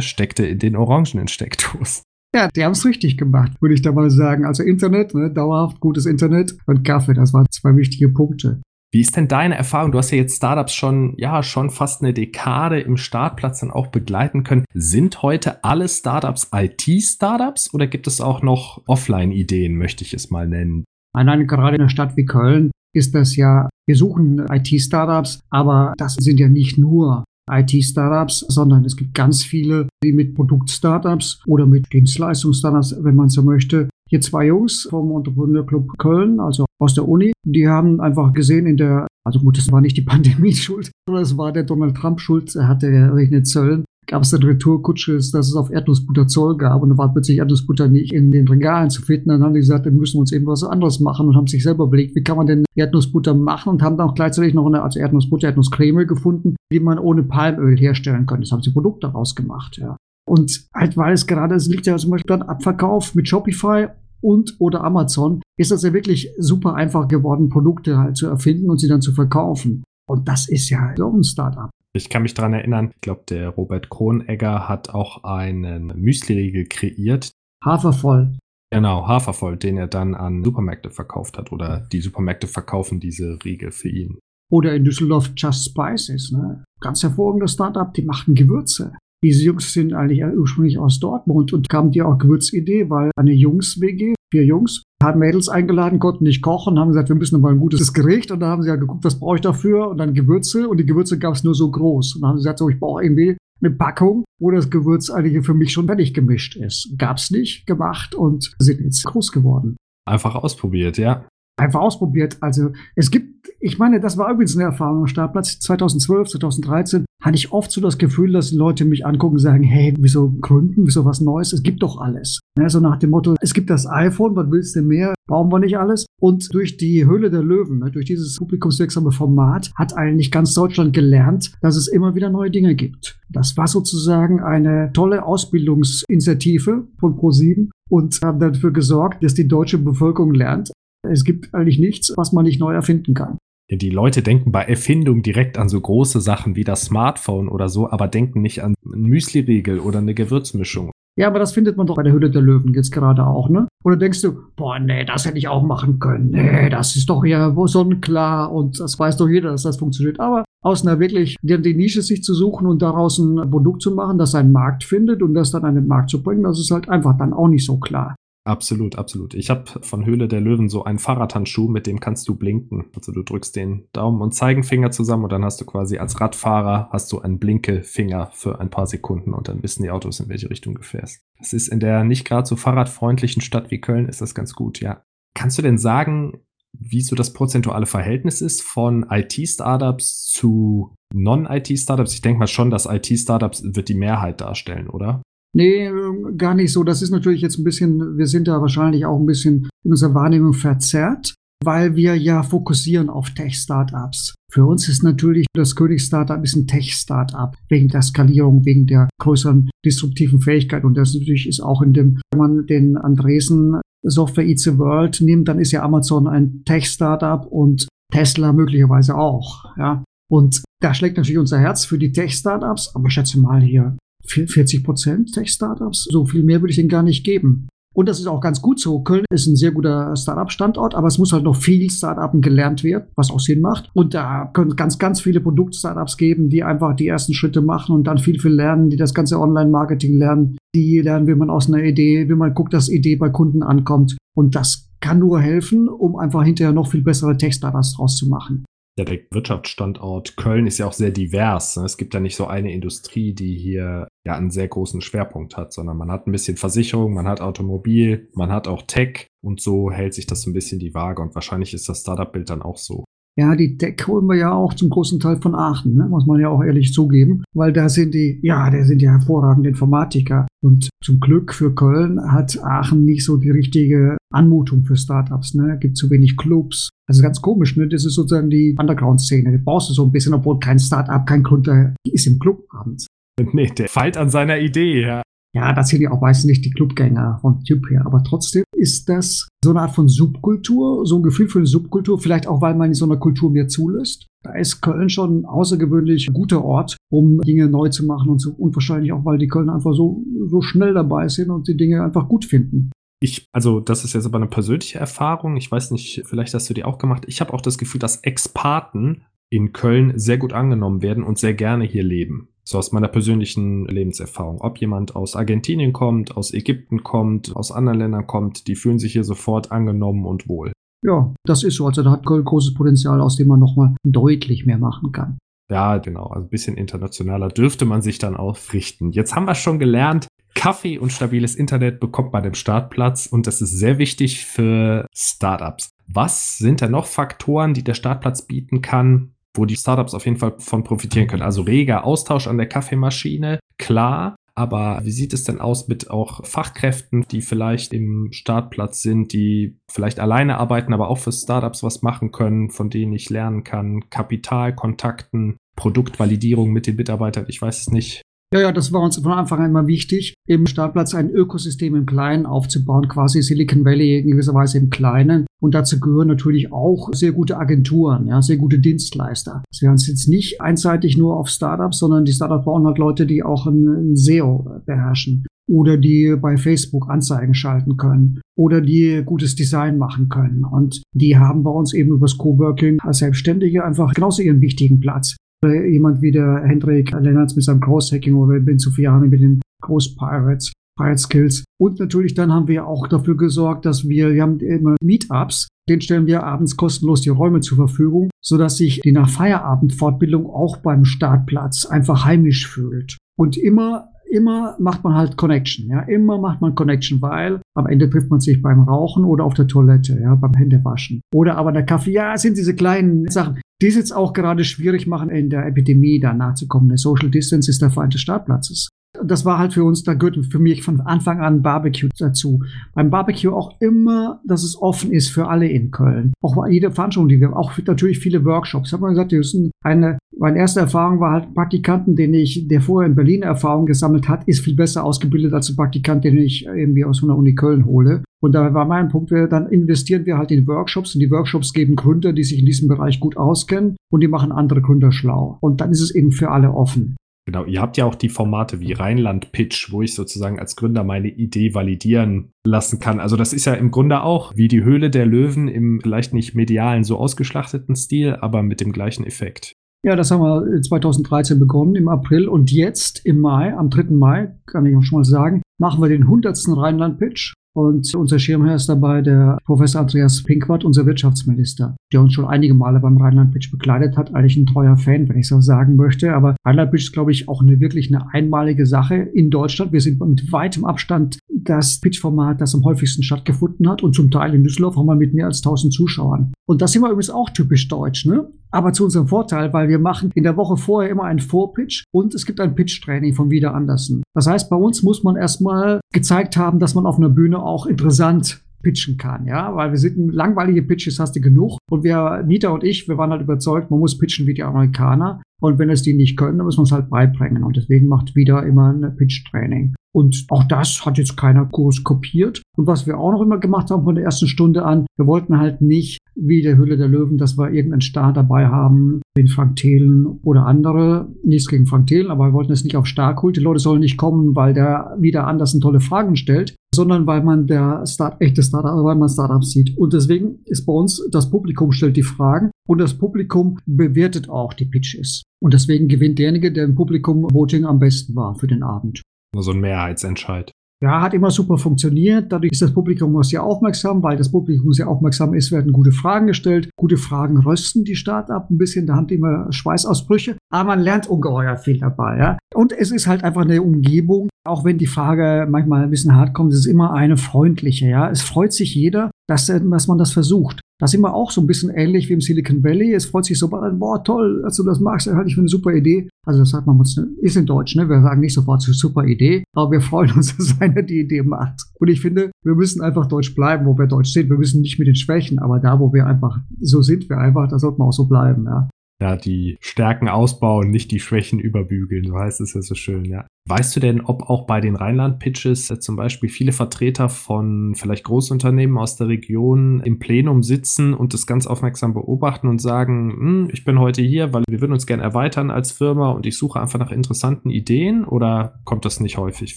[0.00, 2.02] steckte in den orangenen Steckdosen.
[2.34, 4.44] Ja, die haben es richtig gemacht, würde ich da mal sagen.
[4.44, 8.60] Also Internet, ne, dauerhaft gutes Internet und Kaffee, das waren zwei wichtige Punkte.
[8.92, 9.92] Wie ist denn deine Erfahrung?
[9.92, 13.88] Du hast ja jetzt Startups schon, ja, schon fast eine Dekade im Startplatz dann auch
[13.88, 14.64] begleiten können.
[14.72, 20.48] Sind heute alle Startups IT-Startups oder gibt es auch noch Offline-Ideen, möchte ich es mal
[20.48, 20.84] nennen?
[21.12, 26.14] Nein, gerade in einer Stadt wie Köln ist das ja, wir suchen IT-Startups, aber das
[26.14, 31.92] sind ja nicht nur IT-Startups, sondern es gibt ganz viele, die mit Produkt-Startups oder mit
[31.92, 37.08] Dienstleistungs-Startups, wenn man so möchte, hier zwei Jungs vom Entrepreneur Club Köln, also aus der
[37.08, 40.90] Uni, die haben einfach gesehen in der, also gut, das war nicht die Pandemie schuld,
[41.06, 44.46] sondern es war der Donald Trump schuld, er hatte ja rechnet Zöllen, gab es eine
[44.46, 48.48] Retourkutsche, dass es auf Erdnussbutter Zoll gab und da war plötzlich Erdnussbutter nicht in den
[48.48, 49.30] Regalen zu finden.
[49.30, 51.62] Dann haben die gesagt, dann müssen wir uns eben was anderes machen und haben sich
[51.62, 54.82] selber überlegt, wie kann man denn Erdnussbutter machen und haben dann auch gleichzeitig noch eine,
[54.82, 58.42] also Erdnussbutter, Erdnusscreme gefunden, die man ohne Palmöl herstellen könnte.
[58.42, 59.96] Das haben sie Produkte daraus gemacht, ja.
[60.26, 63.88] Und halt, weil es gerade, es liegt ja zum Beispiel dann Abverkauf mit Shopify
[64.22, 68.80] und oder Amazon, ist das ja wirklich super einfach geworden, Produkte halt zu erfinden und
[68.80, 69.84] sie dann zu verkaufen.
[70.08, 71.70] Und das ist ja so ein Startup.
[71.96, 77.30] Ich kann mich daran erinnern, ich glaube, der Robert Kronegger hat auch einen Müsli-Riegel kreiert.
[77.64, 78.36] Hafervoll.
[78.72, 81.52] Genau, Hafervoll, den er dann an Supermärkte verkauft hat.
[81.52, 84.18] Oder die Supermärkte verkaufen diese Riegel für ihn.
[84.50, 86.64] Oder in Düsseldorf Just Spices, ne?
[86.80, 88.92] Ganz hervorragendes Startup, die machten Gewürze.
[89.24, 94.12] Diese Jungs sind eigentlich ursprünglich aus Dortmund und kamen die auch Gewürzidee, weil eine Jungs-WG,
[94.30, 97.94] vier Jungs, haben Mädels eingeladen, konnten nicht kochen, haben gesagt, wir müssen mal ein gutes
[97.94, 98.30] Gericht.
[98.30, 99.88] Und da haben sie ja geguckt, was brauche ich dafür?
[99.88, 100.68] Und dann Gewürze.
[100.68, 102.16] Und die Gewürze gab es nur so groß.
[102.16, 105.42] Und dann haben sie gesagt, so, ich brauche irgendwie eine Packung, wo das Gewürz eigentlich
[105.46, 106.92] für mich schon fertig gemischt ist.
[106.98, 109.78] Gab's nicht, gemacht und sind jetzt groß geworden.
[110.06, 111.26] Einfach ausprobiert, ja
[111.56, 112.36] einfach ausprobiert.
[112.40, 117.36] Also es gibt, ich meine, das war übrigens eine Erfahrung am Startplatz 2012, 2013, hatte
[117.36, 120.86] ich oft so das Gefühl, dass die Leute mich angucken und sagen, hey, wieso gründen,
[120.86, 121.54] wieso was Neues?
[121.54, 122.38] Es gibt doch alles.
[122.58, 125.14] Ja, so nach dem Motto, es gibt das iPhone, was willst du mehr?
[125.26, 126.04] Brauchen wir nicht alles?
[126.20, 130.92] Und durch die Höhle der Löwen, ne, durch dieses publikumswirksame Format, hat eigentlich ganz Deutschland
[130.92, 133.18] gelernt, dass es immer wieder neue Dinge gibt.
[133.30, 139.78] Das war sozusagen eine tolle Ausbildungsinitiative von ProSieben und haben dafür gesorgt, dass die deutsche
[139.78, 140.72] Bevölkerung lernt,
[141.10, 143.38] es gibt eigentlich nichts, was man nicht neu erfinden kann.
[143.70, 147.90] Die Leute denken bei Erfindung direkt an so große Sachen wie das Smartphone oder so,
[147.90, 150.90] aber denken nicht an einen Müsli-Riegel oder eine Gewürzmischung.
[151.16, 153.68] Ja, aber das findet man doch bei der Hülle der Löwen jetzt gerade auch, ne?
[153.84, 156.30] Oder denkst du, boah, nee, das hätte ich auch machen können.
[156.30, 160.18] Nee, das ist doch ja sonnenklar und das weiß doch jeder, dass das funktioniert.
[160.18, 163.94] Aber aus einer wirklich, die, die Nische sich zu suchen und daraus ein Produkt zu
[163.94, 166.70] machen, das einen Markt findet und das dann an den Markt zu bringen, das ist
[166.70, 168.16] halt einfach dann auch nicht so klar.
[168.46, 169.32] Absolut, absolut.
[169.32, 172.84] Ich habe von Höhle der Löwen so einen Fahrradhandschuh, mit dem kannst du blinken.
[172.94, 176.90] Also du drückst den Daumen und Zeigenfinger zusammen und dann hast du quasi als Radfahrer
[176.92, 180.50] hast du einen Blinkefinger für ein paar Sekunden und dann wissen die Autos, in welche
[180.50, 181.22] Richtung du fährst.
[181.38, 184.78] Das ist in der nicht gerade so fahrradfreundlichen Stadt wie Köln ist das ganz gut,
[184.80, 185.02] ja.
[185.34, 186.42] Kannst du denn sagen,
[186.78, 192.12] wie so das prozentuale Verhältnis ist von IT-Startups zu Non-IT-Startups?
[192.12, 195.22] Ich denke mal schon, dass IT-Startups wird die Mehrheit darstellen, oder?
[195.54, 195.88] Nee,
[196.36, 196.82] gar nicht so.
[196.82, 200.14] Das ist natürlich jetzt ein bisschen, wir sind da wahrscheinlich auch ein bisschen in unserer
[200.14, 201.34] Wahrnehmung verzerrt,
[201.64, 204.34] weil wir ja fokussieren auf Tech-Startups.
[204.52, 209.70] Für uns ist natürlich das König-Startup ist ein Tech-Startup, wegen der Skalierung, wegen der größeren
[209.84, 210.84] disruptiven Fähigkeit.
[210.84, 215.20] Und das natürlich ist auch in dem, wenn man den Andresen Software Eats the World
[215.20, 220.04] nimmt, dann ist ja Amazon ein Tech-Startup und Tesla möglicherweise auch, ja.
[220.30, 225.32] Und da schlägt natürlich unser Herz für die Tech-Startups, aber schätze mal hier 40 Prozent
[225.32, 226.04] Tech-Startups.
[226.10, 227.68] So viel mehr würde ich ihnen gar nicht geben.
[227.94, 229.00] Und das ist auch ganz gut so.
[229.02, 233.06] Köln ist ein sehr guter Startup-Standort, aber es muss halt noch viel Startupen gelernt werden,
[233.14, 233.88] was auch Sinn macht.
[233.94, 238.06] Und da können ganz, ganz viele Produkt-Startups geben, die einfach die ersten Schritte machen und
[238.08, 240.58] dann viel, viel lernen, die das ganze Online-Marketing lernen.
[240.74, 244.16] Die lernen, wie man aus einer Idee, wie man guckt, dass Idee bei Kunden ankommt.
[244.36, 248.64] Und das kann nur helfen, um einfach hinterher noch viel bessere Textdatas draus zu machen.
[248.98, 251.76] Der Wirtschaftsstandort Köln ist ja auch sehr divers.
[251.76, 251.84] Ne?
[251.84, 255.72] Es gibt ja nicht so eine Industrie, die hier ja einen sehr großen Schwerpunkt hat,
[255.72, 259.90] sondern man hat ein bisschen Versicherung, man hat Automobil, man hat auch Tech und so
[259.90, 262.78] hält sich das so ein bisschen die Waage und wahrscheinlich ist das Startup-Bild dann auch
[262.78, 263.04] so.
[263.36, 266.06] Ja, die Deck holen wir ja auch zum großen Teil von Aachen, ne?
[266.08, 269.70] muss man ja auch ehrlich zugeben, weil da sind die, ja, da sind ja hervorragende
[269.70, 270.46] Informatiker.
[270.62, 275.54] Und zum Glück für Köln hat Aachen nicht so die richtige Anmutung für Startups.
[275.54, 275.76] Ne?
[275.80, 276.90] Gibt zu wenig Clubs.
[277.08, 277.88] Also ganz komisch, ne?
[277.88, 279.50] Das ist sozusagen die Underground-Szene.
[279.50, 283.08] Die brauchst du so ein bisschen, obwohl kein Startup, kein Gründer ist im Club abends.
[283.52, 285.22] Nee, der feilt an seiner Idee, ja.
[285.54, 289.08] Ja, das sind ja auch meistens nicht die Clubgänger von Typ her, aber trotzdem ist
[289.08, 292.74] das so eine Art von Subkultur, so ein Gefühl für eine Subkultur, vielleicht auch, weil
[292.74, 294.26] man in so einer Kultur mehr zulässt.
[294.42, 298.50] Da ist Köln schon ein außergewöhnlich guter Ort, um Dinge neu zu machen und so.
[298.50, 302.02] Und wahrscheinlich auch, weil die Köln einfach so, so schnell dabei sind und die Dinge
[302.02, 302.90] einfach gut finden.
[303.20, 305.56] Ich, also das ist jetzt aber eine persönliche Erfahrung.
[305.56, 307.24] Ich weiß nicht, vielleicht hast du die auch gemacht.
[307.28, 311.54] Ich habe auch das Gefühl, dass Expaten in Köln sehr gut angenommen werden und sehr
[311.54, 312.48] gerne hier leben.
[312.66, 314.60] So aus meiner persönlichen Lebenserfahrung.
[314.60, 319.12] Ob jemand aus Argentinien kommt, aus Ägypten kommt, aus anderen Ländern kommt, die fühlen sich
[319.12, 320.72] hier sofort angenommen und wohl.
[321.04, 321.86] Ja, das ist so.
[321.86, 325.38] Also da hat Köln großes Potenzial, aus dem man nochmal deutlich mehr machen kann.
[325.70, 326.26] Ja, genau.
[326.26, 329.12] Also ein bisschen internationaler dürfte man sich dann aufrichten.
[329.12, 333.60] Jetzt haben wir schon gelernt, Kaffee und stabiles Internet bekommt man im Startplatz und das
[333.60, 335.90] ist sehr wichtig für Startups.
[336.06, 340.36] Was sind da noch Faktoren, die der Startplatz bieten kann, wo die Startups auf jeden
[340.36, 341.42] Fall von profitieren können.
[341.42, 344.36] Also reger Austausch an der Kaffeemaschine, klar.
[344.56, 349.78] Aber wie sieht es denn aus mit auch Fachkräften, die vielleicht im Startplatz sind, die
[349.90, 354.08] vielleicht alleine arbeiten, aber auch für Startups was machen können, von denen ich lernen kann?
[354.10, 358.22] Kapitalkontakten, Produktvalidierung mit den Mitarbeitern, ich weiß es nicht.
[358.54, 362.06] Ja, ja, das war uns von Anfang an immer wichtig, im Startplatz ein Ökosystem im
[362.06, 365.44] Kleinen aufzubauen, quasi Silicon Valley in gewisser Weise im Kleinen.
[365.60, 369.64] Und dazu gehören natürlich auch sehr gute Agenturen, ja, sehr gute Dienstleister.
[369.72, 373.26] Sie haben es jetzt nicht einseitig nur auf Startups, sondern die Startups brauchen halt Leute,
[373.26, 379.56] die auch ein, SEO beherrschen oder die bei Facebook Anzeigen schalten können oder die gutes
[379.56, 380.64] Design machen können.
[380.64, 385.34] Und die haben bei uns eben übers Coworking als Selbstständige einfach genauso ihren wichtigen Platz
[385.72, 390.72] jemand wie der Hendrik Lennartz mit seinem Cross-Hacking oder Ben Sufiani mit den Groß-Pirates.
[390.96, 391.64] Pirate Skills.
[391.80, 396.00] Und natürlich dann haben wir auch dafür gesorgt, dass wir, wir haben immer Meetups, den
[396.00, 400.78] stellen wir abends kostenlos die Räume zur Verfügung, sodass sich die nach Feierabend Fortbildung auch
[400.78, 403.18] beim Startplatz einfach heimisch fühlt.
[403.36, 408.10] Und immer immer macht man halt Connection, ja, immer macht man Connection, weil am Ende
[408.10, 411.20] trifft man sich beim Rauchen oder auf der Toilette, ja, beim Händewaschen.
[411.32, 414.64] Oder aber der Kaffee, ja, es sind diese kleinen Sachen, die es jetzt auch gerade
[414.64, 416.88] schwierig machen, in der Epidemie da nachzukommen.
[416.88, 418.88] Der Social Distance ist der Feind des Startplatzes
[419.22, 422.60] das war halt für uns, da gehört für mich von Anfang an Barbecue dazu.
[422.94, 426.32] Beim Barbecue auch immer, dass es offen ist für alle in Köln.
[426.42, 428.88] Auch jede Veranstaltung, die wir, auch natürlich viele Workshops.
[428.88, 432.66] Ich habe mal gesagt, wir müssen eine, meine erste Erfahrung war halt Praktikanten, den ich,
[432.68, 436.36] der vorher in Berlin Erfahrung gesammelt hat, ist viel besser ausgebildet als ein Praktikant, den
[436.36, 438.22] ich irgendwie aus einer Uni Köln hole.
[438.40, 441.72] Und da war mein Punkt, wir, dann investieren wir halt in Workshops und die Workshops
[441.72, 445.56] geben Gründer, die sich in diesem Bereich gut auskennen und die machen andere Gründer schlau.
[445.60, 447.16] Und dann ist es eben für alle offen.
[447.46, 451.04] Genau, ihr habt ja auch die Formate wie Rheinland Pitch, wo ich sozusagen als Gründer
[451.04, 453.20] meine Idee validieren lassen kann.
[453.20, 456.54] Also das ist ja im Grunde auch wie die Höhle der Löwen im vielleicht nicht
[456.54, 459.74] medialen so ausgeschlachteten Stil, aber mit dem gleichen Effekt.
[460.04, 464.14] Ja, das haben wir 2013 begonnen im April und jetzt im Mai, am 3.
[464.14, 466.58] Mai, kann ich auch schon mal sagen, machen wir den 100.
[466.76, 472.32] Rheinland Pitch und unser Schirmherr ist dabei der Professor Andreas Pinkwart, unser Wirtschaftsminister, der uns
[472.32, 474.32] schon einige Male beim Rheinland-Pitch begleitet hat.
[474.32, 476.34] Eigentlich ein treuer Fan, wenn ich so sagen möchte.
[476.34, 479.92] Aber Rheinland-Pitch ist, glaube ich, auch eine wirklich eine einmalige Sache in Deutschland.
[479.92, 484.04] Wir sind mit weitem Abstand das Pitch-Format, das am häufigsten stattgefunden hat.
[484.04, 486.52] Und zum Teil in Düsseldorf haben wir mit mehr als 1000 Zuschauern.
[486.66, 488.48] Und das sind wir übrigens auch typisch deutsch, ne?
[488.74, 492.34] Aber zu unserem Vorteil, weil wir machen in der Woche vorher immer einen Vorpitch und
[492.34, 494.24] es gibt ein Pitch-Training von Wieder Andersen.
[494.34, 497.86] Das heißt, bei uns muss man erstmal gezeigt haben, dass man auf einer Bühne auch
[497.86, 501.78] interessant pitchen kann, ja, weil wir sind langweilige Pitches hast du genug.
[501.88, 505.40] Und wir, Nita und ich, wir waren halt überzeugt, man muss pitchen wie die Amerikaner
[505.60, 508.34] und wenn es die nicht können, dann muss man es halt beibringen und deswegen macht
[508.34, 509.94] wieder immer ein Pitch-Training.
[510.14, 512.62] Und auch das hat jetzt keiner groß kopiert.
[512.76, 515.58] Und was wir auch noch immer gemacht haben von der ersten Stunde an, wir wollten
[515.58, 519.76] halt nicht wie der Hülle der Löwen, dass wir irgendeinen Star dabei haben, wie Frank
[519.76, 521.28] Thelen oder andere.
[521.44, 523.54] Nichts gegen Frank Thelen, aber wir wollten es nicht auf stark holen.
[523.54, 527.66] Die Leute sollen nicht kommen, weil der wieder anders tolle Fragen stellt, sondern weil man
[527.66, 529.96] der Start, echte Startup, also weil man Startups sieht.
[529.96, 534.74] Und deswegen ist bei uns, das Publikum stellt die Fragen und das Publikum bewertet auch
[534.74, 535.42] die Pitches.
[535.64, 539.22] Und deswegen gewinnt derjenige, der im Publikum Voting am besten war für den Abend.
[539.56, 540.70] So ein Mehrheitsentscheid.
[541.02, 542.52] Ja, hat immer super funktioniert.
[542.52, 546.48] Dadurch ist das Publikum sehr aufmerksam, weil das Publikum sehr aufmerksam ist, werden gute Fragen
[546.48, 546.90] gestellt.
[546.96, 549.06] Gute Fragen rösten die Start-up ein bisschen.
[549.06, 550.58] Da haben die immer Schweißausbrüche.
[550.70, 552.36] Aber man lernt ungeheuer viel dabei.
[552.36, 552.58] Ja?
[552.74, 556.54] Und es ist halt einfach eine Umgebung, auch wenn die Frage manchmal ein bisschen hart
[556.54, 558.08] kommt, es ist immer eine freundliche.
[558.08, 558.30] Ja?
[558.30, 560.80] Es freut sich jeder, dass, dass man das versucht.
[561.00, 563.12] Da sind wir auch so ein bisschen ähnlich wie im Silicon Valley.
[563.12, 565.92] Es freut sich so, boah, toll, dass du das machst, halte ich für eine super
[565.92, 566.28] Idee.
[566.46, 568.08] Also das sagt man uns, ist in Deutsch, ne?
[568.08, 571.42] Wir sagen nicht sofort so super Idee, aber wir freuen uns, dass einer die Idee
[571.42, 571.82] macht.
[571.98, 574.48] Und ich finde, wir müssen einfach Deutsch bleiben, wo wir Deutsch sind.
[574.48, 577.68] Wir müssen nicht mit den Schwächen, aber da, wo wir einfach, so sind wir einfach,
[577.68, 578.88] da sollten wir auch so bleiben, ja
[579.20, 582.24] ja, die Stärken ausbauen, nicht die Schwächen überbügeln.
[582.24, 583.46] So heißt es ja so schön, ja.
[583.66, 588.24] Weißt du denn, ob auch bei den Rheinland-Pitches äh, zum Beispiel viele Vertreter von vielleicht
[588.24, 593.68] Großunternehmen aus der Region im Plenum sitzen und das ganz aufmerksam beobachten und sagen, hm,
[593.72, 596.80] ich bin heute hier, weil wir würden uns gerne erweitern als Firma und ich suche
[596.80, 599.76] einfach nach interessanten Ideen oder kommt das nicht häufig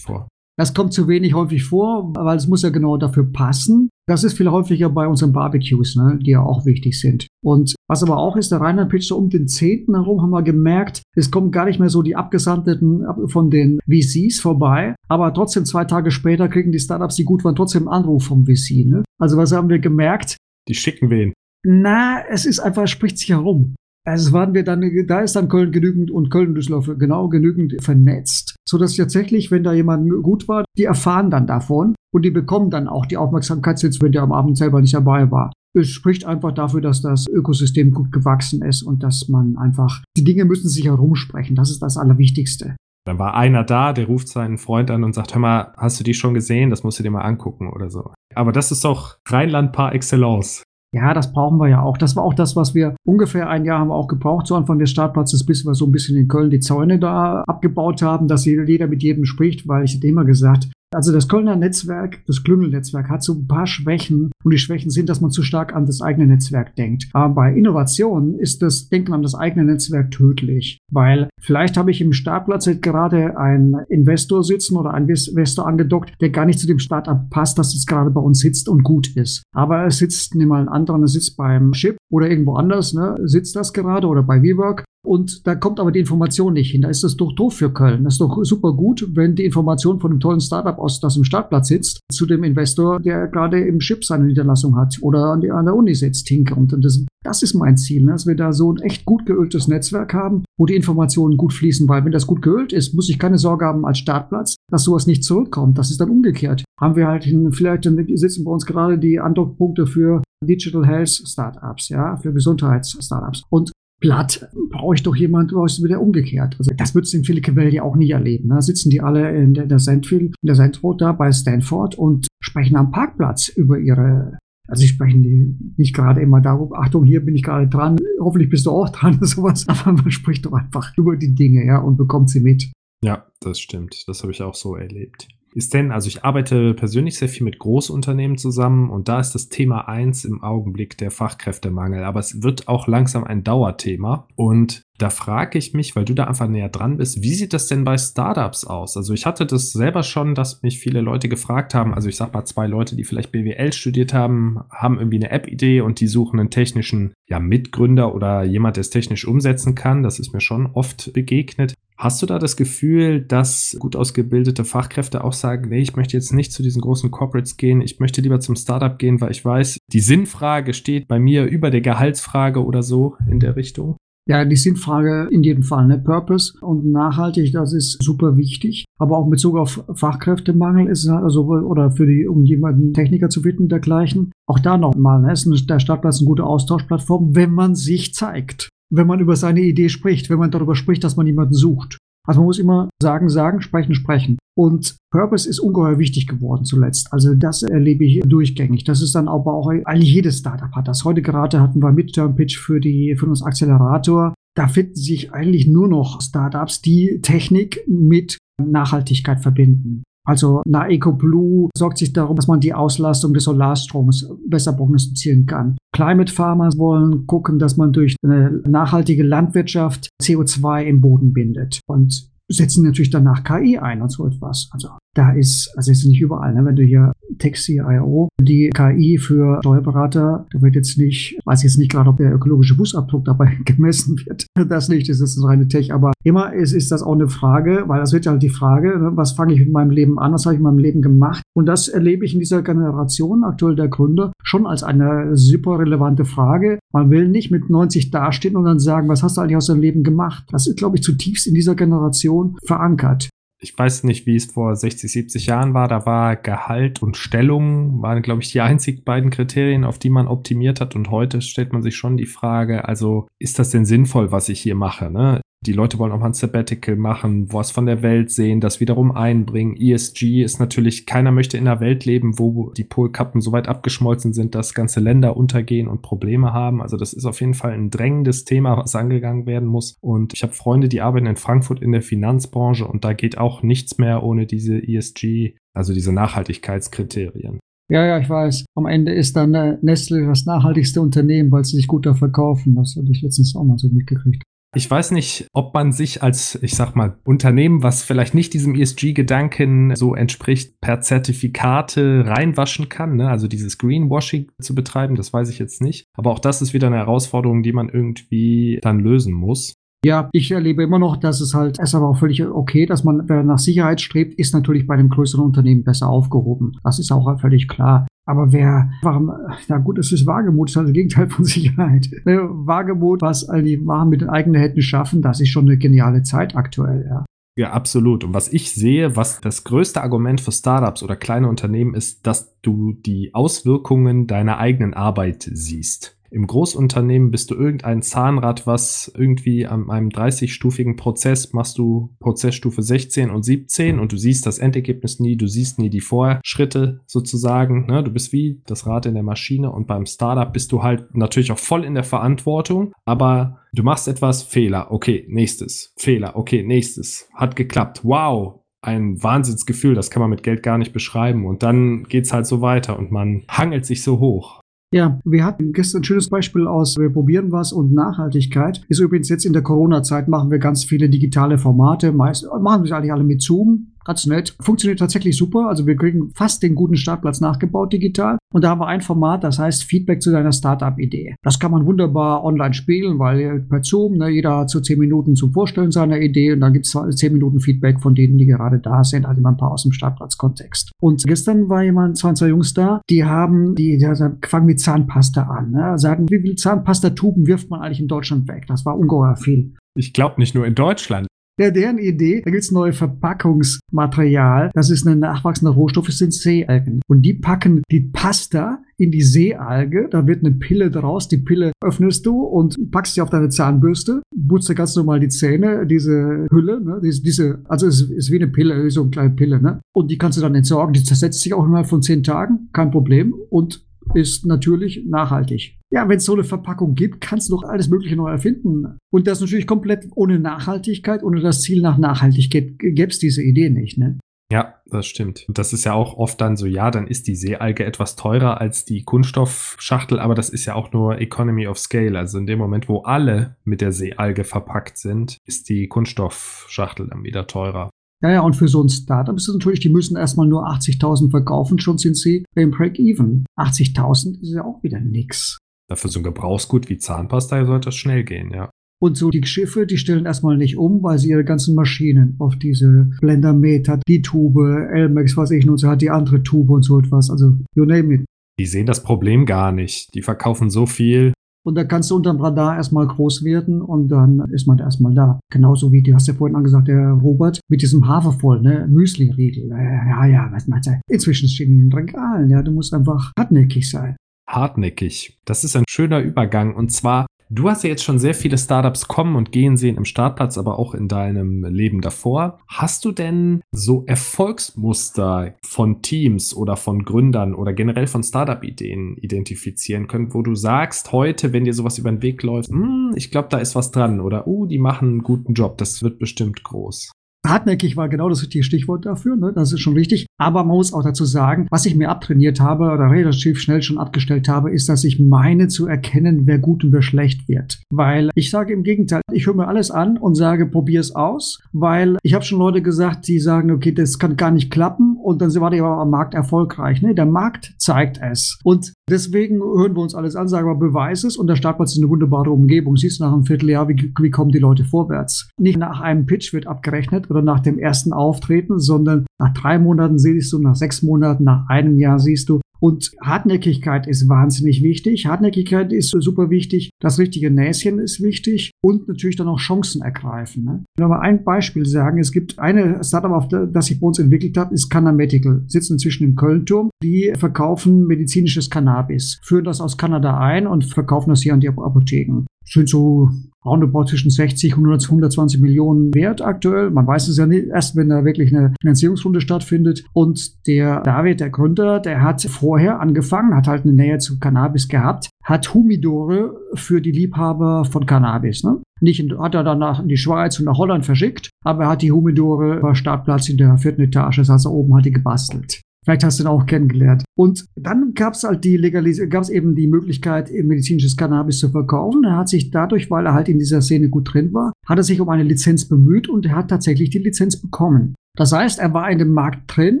[0.00, 0.28] vor?
[0.58, 3.90] Das kommt zu wenig häufig vor, weil es muss ja genau dafür passen.
[4.08, 7.28] Das ist viel häufiger bei unseren Barbecues, ne, die ja auch wichtig sind.
[7.44, 9.86] Und was aber auch ist, der Rheinland-Pitch so um den 10.
[9.94, 14.40] herum haben wir gemerkt, es kommen gar nicht mehr so die Abgesandten von den VCs
[14.40, 18.24] vorbei, aber trotzdem zwei Tage später kriegen die Startups, die gut waren, trotzdem einen Anruf
[18.24, 18.84] vom VC.
[18.84, 19.04] Ne?
[19.20, 20.38] Also was haben wir gemerkt?
[20.66, 21.34] Die schicken wen?
[21.64, 23.76] Na, es ist einfach, spricht sich herum.
[24.08, 28.78] Also waren wir dann, da ist dann Köln genügend und Köln-Düsseldorf genau genügend vernetzt, so
[28.78, 32.88] dass tatsächlich, wenn da jemand gut war, die erfahren dann davon und die bekommen dann
[32.88, 35.52] auch die Aufmerksamkeit, wenn der am Abend selber nicht dabei war.
[35.76, 40.24] Es spricht einfach dafür, dass das Ökosystem gut gewachsen ist und dass man einfach, die
[40.24, 41.54] Dinge müssen sich herumsprechen.
[41.54, 42.76] Das ist das Allerwichtigste.
[43.04, 46.04] Dann war einer da, der ruft seinen Freund an und sagt, hör mal, hast du
[46.04, 46.70] die schon gesehen?
[46.70, 48.12] Das musst du dir mal angucken oder so.
[48.34, 50.62] Aber das ist doch Rheinland par excellence.
[50.94, 51.98] Ja, das brauchen wir ja auch.
[51.98, 54.90] Das war auch das, was wir ungefähr ein Jahr haben auch gebraucht zu Anfang des
[54.90, 58.86] Startplatzes, bis wir so ein bisschen in Köln die Zäune da abgebaut haben, dass jeder
[58.86, 63.22] mit jedem spricht, weil ich hätte immer gesagt, also das Kölner Netzwerk, das Klüngelnetzwerk hat
[63.22, 66.26] so ein paar Schwächen und die Schwächen sind, dass man zu stark an das eigene
[66.26, 67.08] Netzwerk denkt.
[67.12, 72.00] Aber bei Innovationen ist das Denken an das eigene Netzwerk tödlich, weil vielleicht habe ich
[72.00, 76.66] im Startplatz halt gerade einen Investor sitzen oder einen Investor angedockt, der gar nicht zu
[76.66, 79.42] dem Startup passt, das jetzt gerade bei uns sitzt und gut ist.
[79.54, 83.16] Aber er sitzt, nimm mal einen anderen, er sitzt beim Chip oder irgendwo anders, ne,
[83.24, 86.82] sitzt das gerade oder bei WeWork und da kommt aber die Information nicht hin.
[86.82, 88.04] Da ist das doch doof für Köln.
[88.04, 91.24] Das ist doch super gut, wenn die Information von einem tollen Startup aus, das im
[91.24, 95.74] Startplatz sitzt, zu dem Investor, der gerade im Chip seine Niederlassung hat oder an, der
[95.74, 96.72] Uni sitzt, hinkommt.
[96.72, 98.12] Und das, das ist mein Ziel, ne?
[98.12, 101.88] dass wir da so ein echt gut geöltes Netzwerk haben, wo die Informationen gut fließen.
[101.88, 105.06] Weil wenn das gut geölt ist, muss ich keine Sorge haben als Startplatz, dass sowas
[105.06, 105.78] nicht zurückkommt.
[105.78, 106.64] Das ist dann umgekehrt.
[106.80, 111.88] Haben wir halt in, vielleicht sitzen bei uns gerade die Andockpunkte für Digital Health Startups,
[111.88, 113.42] ja, für Gesundheits-Startups.
[113.50, 116.56] Und platt, brauche ich doch jemand, was wieder umgekehrt.
[116.58, 118.48] Also das würdest du in Silicon Valley auch nie erleben.
[118.48, 118.62] Da ne?
[118.62, 122.76] sitzen die alle in der, der Sandfield, in der Sandroad da bei Stanford und sprechen
[122.76, 124.38] am Parkplatz über ihre
[124.70, 128.50] also sie sprechen die nicht gerade immer darum, Achtung, hier bin ich gerade dran, hoffentlich
[128.50, 131.96] bist du auch dran, sowas, aber man spricht doch einfach über die Dinge, ja, und
[131.96, 132.70] bekommt sie mit.
[133.02, 134.04] Ja, das stimmt.
[134.08, 137.58] Das habe ich auch so erlebt ist denn, also ich arbeite persönlich sehr viel mit
[137.58, 142.68] Großunternehmen zusammen und da ist das Thema eins im Augenblick der Fachkräftemangel, aber es wird
[142.68, 146.96] auch langsam ein Dauerthema und da frage ich mich, weil du da einfach näher dran
[146.96, 148.96] bist, wie sieht das denn bei Startups aus?
[148.96, 152.34] Also ich hatte das selber schon, dass mich viele Leute gefragt haben, also ich sag
[152.34, 156.40] mal zwei Leute, die vielleicht BWL studiert haben, haben irgendwie eine App-Idee und die suchen
[156.40, 160.02] einen technischen ja, Mitgründer oder jemand, der es technisch umsetzen kann.
[160.02, 161.74] Das ist mir schon oft begegnet.
[162.00, 166.32] Hast du da das Gefühl, dass gut ausgebildete Fachkräfte auch sagen, nee, ich möchte jetzt
[166.32, 169.78] nicht zu diesen großen Corporates gehen, ich möchte lieber zum Startup gehen, weil ich weiß,
[169.92, 173.96] die Sinnfrage steht bei mir über der Gehaltsfrage oder so in der Richtung?
[174.28, 175.98] Ja, die Sinnfrage in jedem Fall, ne?
[175.98, 178.84] Purpose und nachhaltig, das ist super wichtig.
[178.98, 183.28] Aber auch in Bezug auf Fachkräftemangel ist es also, oder für die, um jemanden Techniker
[183.28, 184.30] zu finden, dergleichen.
[184.46, 185.32] Auch da nochmal, ne?
[185.32, 189.88] ist der Startplatz eine gute Austauschplattform, wenn man sich zeigt wenn man über seine Idee
[189.88, 191.98] spricht, wenn man darüber spricht, dass man jemanden sucht.
[192.26, 194.38] Also man muss immer sagen, sagen, sprechen, sprechen.
[194.54, 197.12] Und Purpose ist ungeheuer wichtig geworden zuletzt.
[197.12, 198.84] Also das erlebe ich durchgängig.
[198.84, 201.04] Das ist dann aber auch, eigentlich jedes Startup hat das.
[201.04, 204.34] Heute gerade hatten wir Midterm Pitch für die, für uns Accelerator.
[204.54, 210.02] Da finden sich eigentlich nur noch Startups, die Technik mit Nachhaltigkeit verbinden.
[210.28, 215.78] Also na EcoBlue sorgt sich darum, dass man die Auslastung des Solarstroms besser prognostizieren kann.
[215.94, 222.28] Climate Farmers wollen gucken, dass man durch eine nachhaltige Landwirtschaft CO2 im Boden bindet und
[222.50, 224.68] setzen natürlich danach KI ein und so etwas.
[224.72, 224.88] Also
[225.18, 226.64] da ist, also ist nicht überall, ne?
[226.64, 231.90] wenn du hier Taxi.io, die KI für Steuerberater, da wird jetzt nicht, weiß jetzt nicht
[231.90, 234.46] gerade, ob der ökologische Fußabdruck dabei gemessen wird.
[234.68, 238.00] Das nicht, das ist reine Tech, aber immer ist, ist das auch eine Frage, weil
[238.00, 239.10] das wird ja halt die Frage, ne?
[239.14, 241.42] was fange ich mit meinem Leben an, was habe ich in meinem Leben gemacht?
[241.54, 246.24] Und das erlebe ich in dieser Generation aktuell der Gründer schon als eine super relevante
[246.24, 246.78] Frage.
[246.92, 249.80] Man will nicht mit 90 dastehen und dann sagen, was hast du eigentlich aus deinem
[249.80, 250.44] Leben gemacht?
[250.52, 253.28] Das ist, glaube ich, zutiefst in dieser Generation verankert
[253.60, 255.88] ich weiß nicht, wie es vor 60, 70 Jahren war.
[255.88, 260.28] Da war Gehalt und Stellung, waren, glaube ich, die einzigen beiden Kriterien, auf die man
[260.28, 260.94] optimiert hat.
[260.94, 264.60] Und heute stellt man sich schon die Frage, also ist das denn sinnvoll, was ich
[264.60, 265.10] hier mache?
[265.10, 265.40] Ne?
[265.66, 269.10] Die Leute wollen auch mal ein Sabbatical machen, was von der Welt sehen, das wiederum
[269.10, 269.76] einbringen.
[269.76, 274.32] ESG ist natürlich, keiner möchte in einer Welt leben, wo die Polkappen so weit abgeschmolzen
[274.32, 276.80] sind, dass ganze Länder untergehen und Probleme haben.
[276.80, 279.96] Also das ist auf jeden Fall ein drängendes Thema, was angegangen werden muss.
[280.00, 283.64] Und ich habe Freunde, die arbeiten in Frankfurt in der Finanzbranche und da geht auch
[283.64, 287.58] nichts mehr ohne diese ESG, also diese Nachhaltigkeitskriterien.
[287.90, 288.64] Ja, ja, ich weiß.
[288.76, 292.76] Am Ende ist dann äh, Nestle das nachhaltigste Unternehmen, weil sie sich gut da verkaufen.
[292.76, 294.42] Das hatte ich letztens auch mal so mitgekriegt.
[294.74, 298.74] Ich weiß nicht, ob man sich als, ich sag mal, Unternehmen, was vielleicht nicht diesem
[298.74, 303.30] ESG-Gedanken so entspricht, per Zertifikate reinwaschen kann, ne?
[303.30, 306.04] also dieses Greenwashing zu betreiben, das weiß ich jetzt nicht.
[306.16, 309.72] Aber auch das ist wieder eine Herausforderung, die man irgendwie dann lösen muss.
[310.04, 313.02] Ja, ich erlebe immer noch, dass es halt, es ist aber auch völlig okay, dass
[313.02, 316.72] man, wer nach Sicherheit strebt, ist natürlich bei einem größeren Unternehmen besser aufgehoben.
[316.84, 318.06] Das ist auch völlig klar.
[318.28, 319.32] Aber wer, warum,
[319.68, 322.10] na gut, es ist Wagemut, das ist halt das Gegenteil von Sicherheit.
[322.26, 325.78] Ne, Wagemut, was all die Waren mit den eigenen Händen schaffen, das ist schon eine
[325.78, 327.24] geniale Zeit aktuell, ja.
[327.56, 328.24] Ja, absolut.
[328.24, 332.60] Und was ich sehe, was das größte Argument für Startups oder kleine Unternehmen ist, dass
[332.60, 336.17] du die Auswirkungen deiner eigenen Arbeit siehst.
[336.30, 342.82] Im Großunternehmen bist du irgendein Zahnrad, was irgendwie an einem 30-stufigen Prozess machst du Prozessstufe
[342.82, 347.86] 16 und 17 und du siehst das Endergebnis nie, du siehst nie die Vorschritte sozusagen.
[347.86, 348.04] Ne?
[348.04, 351.52] Du bist wie das Rad in der Maschine und beim Startup bist du halt natürlich
[351.52, 357.28] auch voll in der Verantwortung, aber du machst etwas, Fehler, okay, nächstes, Fehler, okay, nächstes,
[357.34, 361.46] hat geklappt, wow, ein Wahnsinnsgefühl, das kann man mit Geld gar nicht beschreiben.
[361.46, 364.60] Und dann geht's halt so weiter und man hangelt sich so hoch.
[364.90, 368.86] Ja, wir hatten gestern ein schönes Beispiel aus Wir probieren was und Nachhaltigkeit.
[368.88, 372.10] Ist übrigens jetzt in der Corona-Zeit machen wir ganz viele digitale Formate.
[372.10, 374.56] Meist machen wir eigentlich alle mit Zoom ganz nett.
[374.60, 375.68] Funktioniert tatsächlich super.
[375.68, 378.38] Also wir kriegen fast den guten Startplatz nachgebaut digital.
[378.52, 381.34] Und da haben wir ein Format, das heißt Feedback zu deiner Startup-Idee.
[381.42, 385.36] Das kann man wunderbar online spielen, weil per Zoom, ne, jeder hat so zehn Minuten
[385.36, 388.78] zum Vorstellen seiner Idee und dann gibt es zehn Minuten Feedback von denen, die gerade
[388.78, 390.92] da sind, also immer ein paar aus dem Startplatz-Kontext.
[391.00, 395.42] Und gestern war jemand, zwei, zwei Jungs da, die haben, die, die fangen mit Zahnpasta
[395.42, 398.64] an, ne, sagen, wie viel Zahnpastatuben wirft man eigentlich in Deutschland weg?
[398.66, 399.74] Das war ungeheuer viel.
[399.94, 401.26] Ich glaube nicht nur in Deutschland.
[401.58, 404.70] Ja, deren Idee, da gibt's neue Verpackungsmaterial.
[404.74, 407.00] Das ist ein nachwachsender Rohstoff, das sind Seealgen.
[407.08, 411.72] Und die packen die Pasta in die Seealge, da wird eine Pille draus, die Pille
[411.82, 416.80] öffnest du und packst sie auf deine Zahnbürste, putzt ganz normal die Zähne, diese Hülle,
[416.80, 419.80] ne, diese, diese also es ist wie eine Pille, so eine kleine Pille, ne?
[419.92, 422.90] Und die kannst du dann entsorgen, die zersetzt sich auch innerhalb von zehn Tagen, kein
[422.90, 423.34] Problem.
[423.50, 425.78] Und ist natürlich nachhaltig.
[425.90, 428.98] Ja, wenn es so eine Verpackung gibt, kannst du doch alles Mögliche neu erfinden.
[429.10, 433.70] Und das natürlich komplett ohne Nachhaltigkeit, ohne das Ziel nach Nachhaltigkeit gäbe es diese Idee
[433.70, 434.18] nicht, ne?
[434.50, 435.44] Ja, das stimmt.
[435.46, 438.60] Und das ist ja auch oft dann so, ja, dann ist die Seealge etwas teurer
[438.60, 442.18] als die Kunststoffschachtel, aber das ist ja auch nur Economy of Scale.
[442.18, 447.24] Also in dem Moment, wo alle mit der Seealge verpackt sind, ist die Kunststoffschachtel dann
[447.24, 447.90] wieder teurer.
[448.22, 451.30] Ja, ja, und für so ein Startup ist es natürlich, die müssen erstmal nur 80.000
[451.30, 453.44] verkaufen, schon sind sie im Break-Even.
[453.56, 455.58] 80.000 ist ja auch wieder nix.
[455.88, 458.70] Dafür so ein Gebrauchsgut wie Zahnpasta sollte das schnell gehen, ja.
[459.00, 462.56] Und so die Schiffe, die stellen erstmal nicht um, weil sie ihre ganzen Maschinen auf
[462.56, 463.54] diese Blender
[463.86, 464.58] hat, die Tube,
[464.92, 467.30] Elmex, was ich nutze, hat die andere Tube und so etwas.
[467.30, 468.24] Also, you name it.
[468.58, 470.12] Die sehen das Problem gar nicht.
[470.14, 471.32] Die verkaufen so viel,
[471.68, 475.38] und da kannst du unterm Radar erstmal groß werden und dann ist man erstmal da.
[475.52, 479.68] Genauso wie, du hast ja vorhin angesagt, der Robert, mit diesem Hafervoll, ne, Müsli-Riegel.
[479.68, 480.98] Ja, ja, was meinst du?
[481.10, 484.16] Inzwischen stehen die in den Regalen, ja, du musst einfach hartnäckig sein.
[484.48, 485.38] Hartnäckig.
[485.44, 486.74] Das ist ein schöner Übergang.
[486.74, 490.04] Und zwar Du hast ja jetzt schon sehr viele Startups kommen und gehen sehen im
[490.04, 492.58] Startplatz, aber auch in deinem Leben davor.
[492.68, 500.08] Hast du denn so Erfolgsmuster von Teams oder von Gründern oder generell von Startup-Ideen identifizieren
[500.08, 503.48] können, wo du sagst, heute, wenn dir sowas über den Weg läuft, hm, ich glaube,
[503.50, 507.12] da ist was dran oder, uh, die machen einen guten Job, das wird bestimmt groß?
[507.46, 509.52] Hartnäckig war genau das richtige Stichwort dafür, ne?
[509.54, 510.26] das ist schon richtig.
[510.38, 513.98] Aber man muss auch dazu sagen, was ich mir abtrainiert habe oder relativ schnell schon
[513.98, 517.80] abgestellt habe, ist, dass ich meine zu erkennen, wer gut und wer schlecht wird.
[517.90, 521.60] Weil ich sage im Gegenteil, ich höre mir alles an und sage, probier es aus,
[521.72, 525.40] weil ich habe schon Leute gesagt, die sagen, okay, das kann gar nicht klappen und
[525.40, 527.02] dann war die aber am Markt erfolgreich.
[527.02, 527.14] Ne?
[527.14, 528.58] Der Markt zeigt es.
[528.64, 531.98] Und deswegen hören wir uns alles an, sagen wir, beweis es und der Startplatz ist
[531.98, 532.96] eine wunderbare Umgebung.
[532.96, 535.48] Siehst nach einem Vierteljahr, wie, wie kommen die Leute vorwärts.
[535.58, 540.18] Nicht nach einem Pitch wird abgerechnet oder nach dem ersten Auftreten, sondern nach drei Monaten
[540.18, 545.26] siehst du, nach sechs Monaten, nach einem Jahr siehst du, und Hartnäckigkeit ist wahnsinnig wichtig.
[545.26, 546.90] Hartnäckigkeit ist super wichtig.
[547.00, 550.64] Das richtige Näschen ist wichtig und natürlich dann auch Chancen ergreifen.
[550.64, 550.84] Ne?
[550.96, 552.18] Ich will mal ein Beispiel sagen.
[552.18, 555.62] Es gibt eine Startup, auf das sich bei uns entwickelt hat, ist Canna Medical.
[555.66, 556.90] Sitzen inzwischen im Köln-Turm.
[557.02, 561.68] Die verkaufen medizinisches Cannabis, führen das aus Kanada ein und verkaufen das hier an die
[561.68, 563.30] Apotheken sind so
[563.64, 566.90] roundabout zwischen 60 und 120 Millionen wert aktuell.
[566.90, 570.04] Man weiß es ja nicht, erst wenn da wirklich eine Finanzierungsrunde stattfindet.
[570.12, 574.88] Und der David, der Gründer, der hat vorher angefangen, hat halt eine Nähe zu Cannabis
[574.88, 578.64] gehabt, hat Humidore für die Liebhaber von Cannabis.
[578.64, 578.80] Ne?
[579.00, 581.90] Nicht in, hat er dann nach in die Schweiz und nach Holland verschickt, aber er
[581.90, 585.80] hat die Humidore über Startplatz in der vierten Etage, das heißt, oben hat die gebastelt.
[586.08, 587.22] Vielleicht hast du ihn auch kennengelernt.
[587.36, 591.68] Und dann gab es halt die Legalis gab es eben die Möglichkeit, medizinisches Cannabis zu
[591.68, 592.24] verkaufen.
[592.24, 595.04] Er hat sich dadurch, weil er halt in dieser Szene gut drin war, hat er
[595.04, 598.14] sich um eine Lizenz bemüht und er hat tatsächlich die Lizenz bekommen.
[598.38, 600.00] Das heißt, er war in dem Markt drin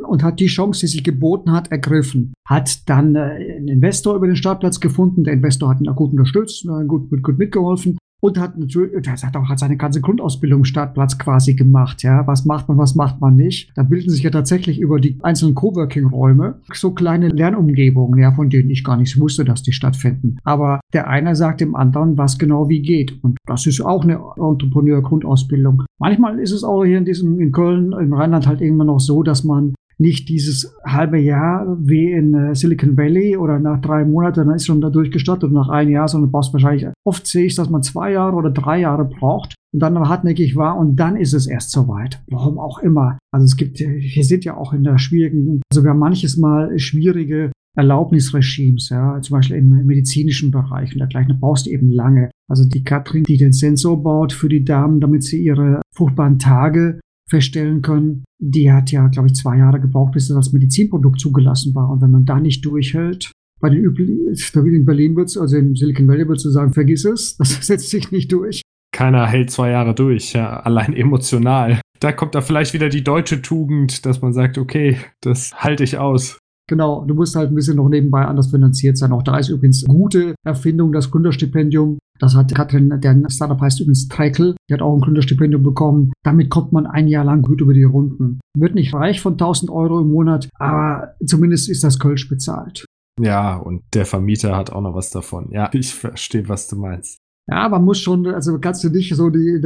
[0.00, 2.32] und hat die Chance, die sich geboten hat, ergriffen.
[2.46, 5.24] Hat dann äh, einen Investor über den Startplatz gefunden.
[5.24, 9.24] Der Investor hat ihn auch gut unterstützt, gut, gut, gut mitgeholfen und hat natürlich, das
[9.24, 12.02] hat auch hat seine ganze Grundausbildung Startplatz quasi gemacht.
[12.02, 13.70] Ja, was macht man, was macht man nicht?
[13.76, 18.70] Da bilden sich ja tatsächlich über die einzelnen Coworking-Räume so kleine Lernumgebungen, ja, von denen
[18.70, 20.38] ich gar nicht wusste, dass die stattfinden.
[20.44, 23.22] Aber der eine sagt dem anderen, was genau wie geht.
[23.22, 25.84] Und das ist auch eine Entrepreneur-Grundausbildung.
[25.98, 29.22] Manchmal ist es auch hier in diesem, in Köln, im Rheinland halt immer noch so,
[29.22, 34.46] dass man nicht dieses halbe Jahr wie in äh, Silicon Valley oder nach drei Monaten,
[34.46, 37.56] dann ist schon da durchgestattet und nach einem Jahr, sondern brauchst wahrscheinlich, oft sehe ich,
[37.56, 41.34] dass man zwei Jahre oder drei Jahre braucht und dann hartnäckig war und dann ist
[41.34, 42.22] es erst soweit.
[42.28, 43.18] Warum auch immer.
[43.32, 46.78] Also es gibt, wir sind ja auch in der schwierigen, also wir haben manches Mal
[46.78, 52.30] schwierige Erlaubnisregimes, ja, zum Beispiel im medizinischen Bereich und dergleichen, da brauchst du eben lange.
[52.48, 56.98] Also die Katrin, die den Sensor baut für die Damen, damit sie ihre fruchtbaren Tage
[57.28, 61.90] feststellen können, die hat ja, glaube ich, zwei Jahre gebraucht, bis das Medizinprodukt zugelassen war.
[61.90, 66.06] Und wenn man da nicht durchhält, bei den üblichen, in Berlin wird also in Silicon
[66.06, 68.62] Valley wird es sagen, vergiss es, das setzt sich nicht durch.
[68.92, 71.80] Keiner hält zwei Jahre durch, ja, allein emotional.
[72.00, 75.98] Da kommt da vielleicht wieder die deutsche Tugend, dass man sagt, okay, das halte ich
[75.98, 76.38] aus.
[76.68, 79.12] Genau, du musst halt ein bisschen noch nebenbei anders finanziert sein.
[79.12, 81.98] Auch da ist übrigens gute Erfindung, das Gründerstipendium.
[82.18, 86.12] Das hat Katrin, der Startup heißt übrigens Treikel, die hat auch ein Gründerstipendium bekommen.
[86.24, 88.40] Damit kommt man ein Jahr lang gut über die Runden.
[88.56, 92.84] Wird nicht reich von 1000 Euro im Monat, aber zumindest ist das Kölsch bezahlt.
[93.20, 95.48] Ja, und der Vermieter hat auch noch was davon.
[95.52, 97.18] Ja, ich verstehe, was du meinst.
[97.50, 99.58] Ja, man muss schon, also kannst du nicht so die,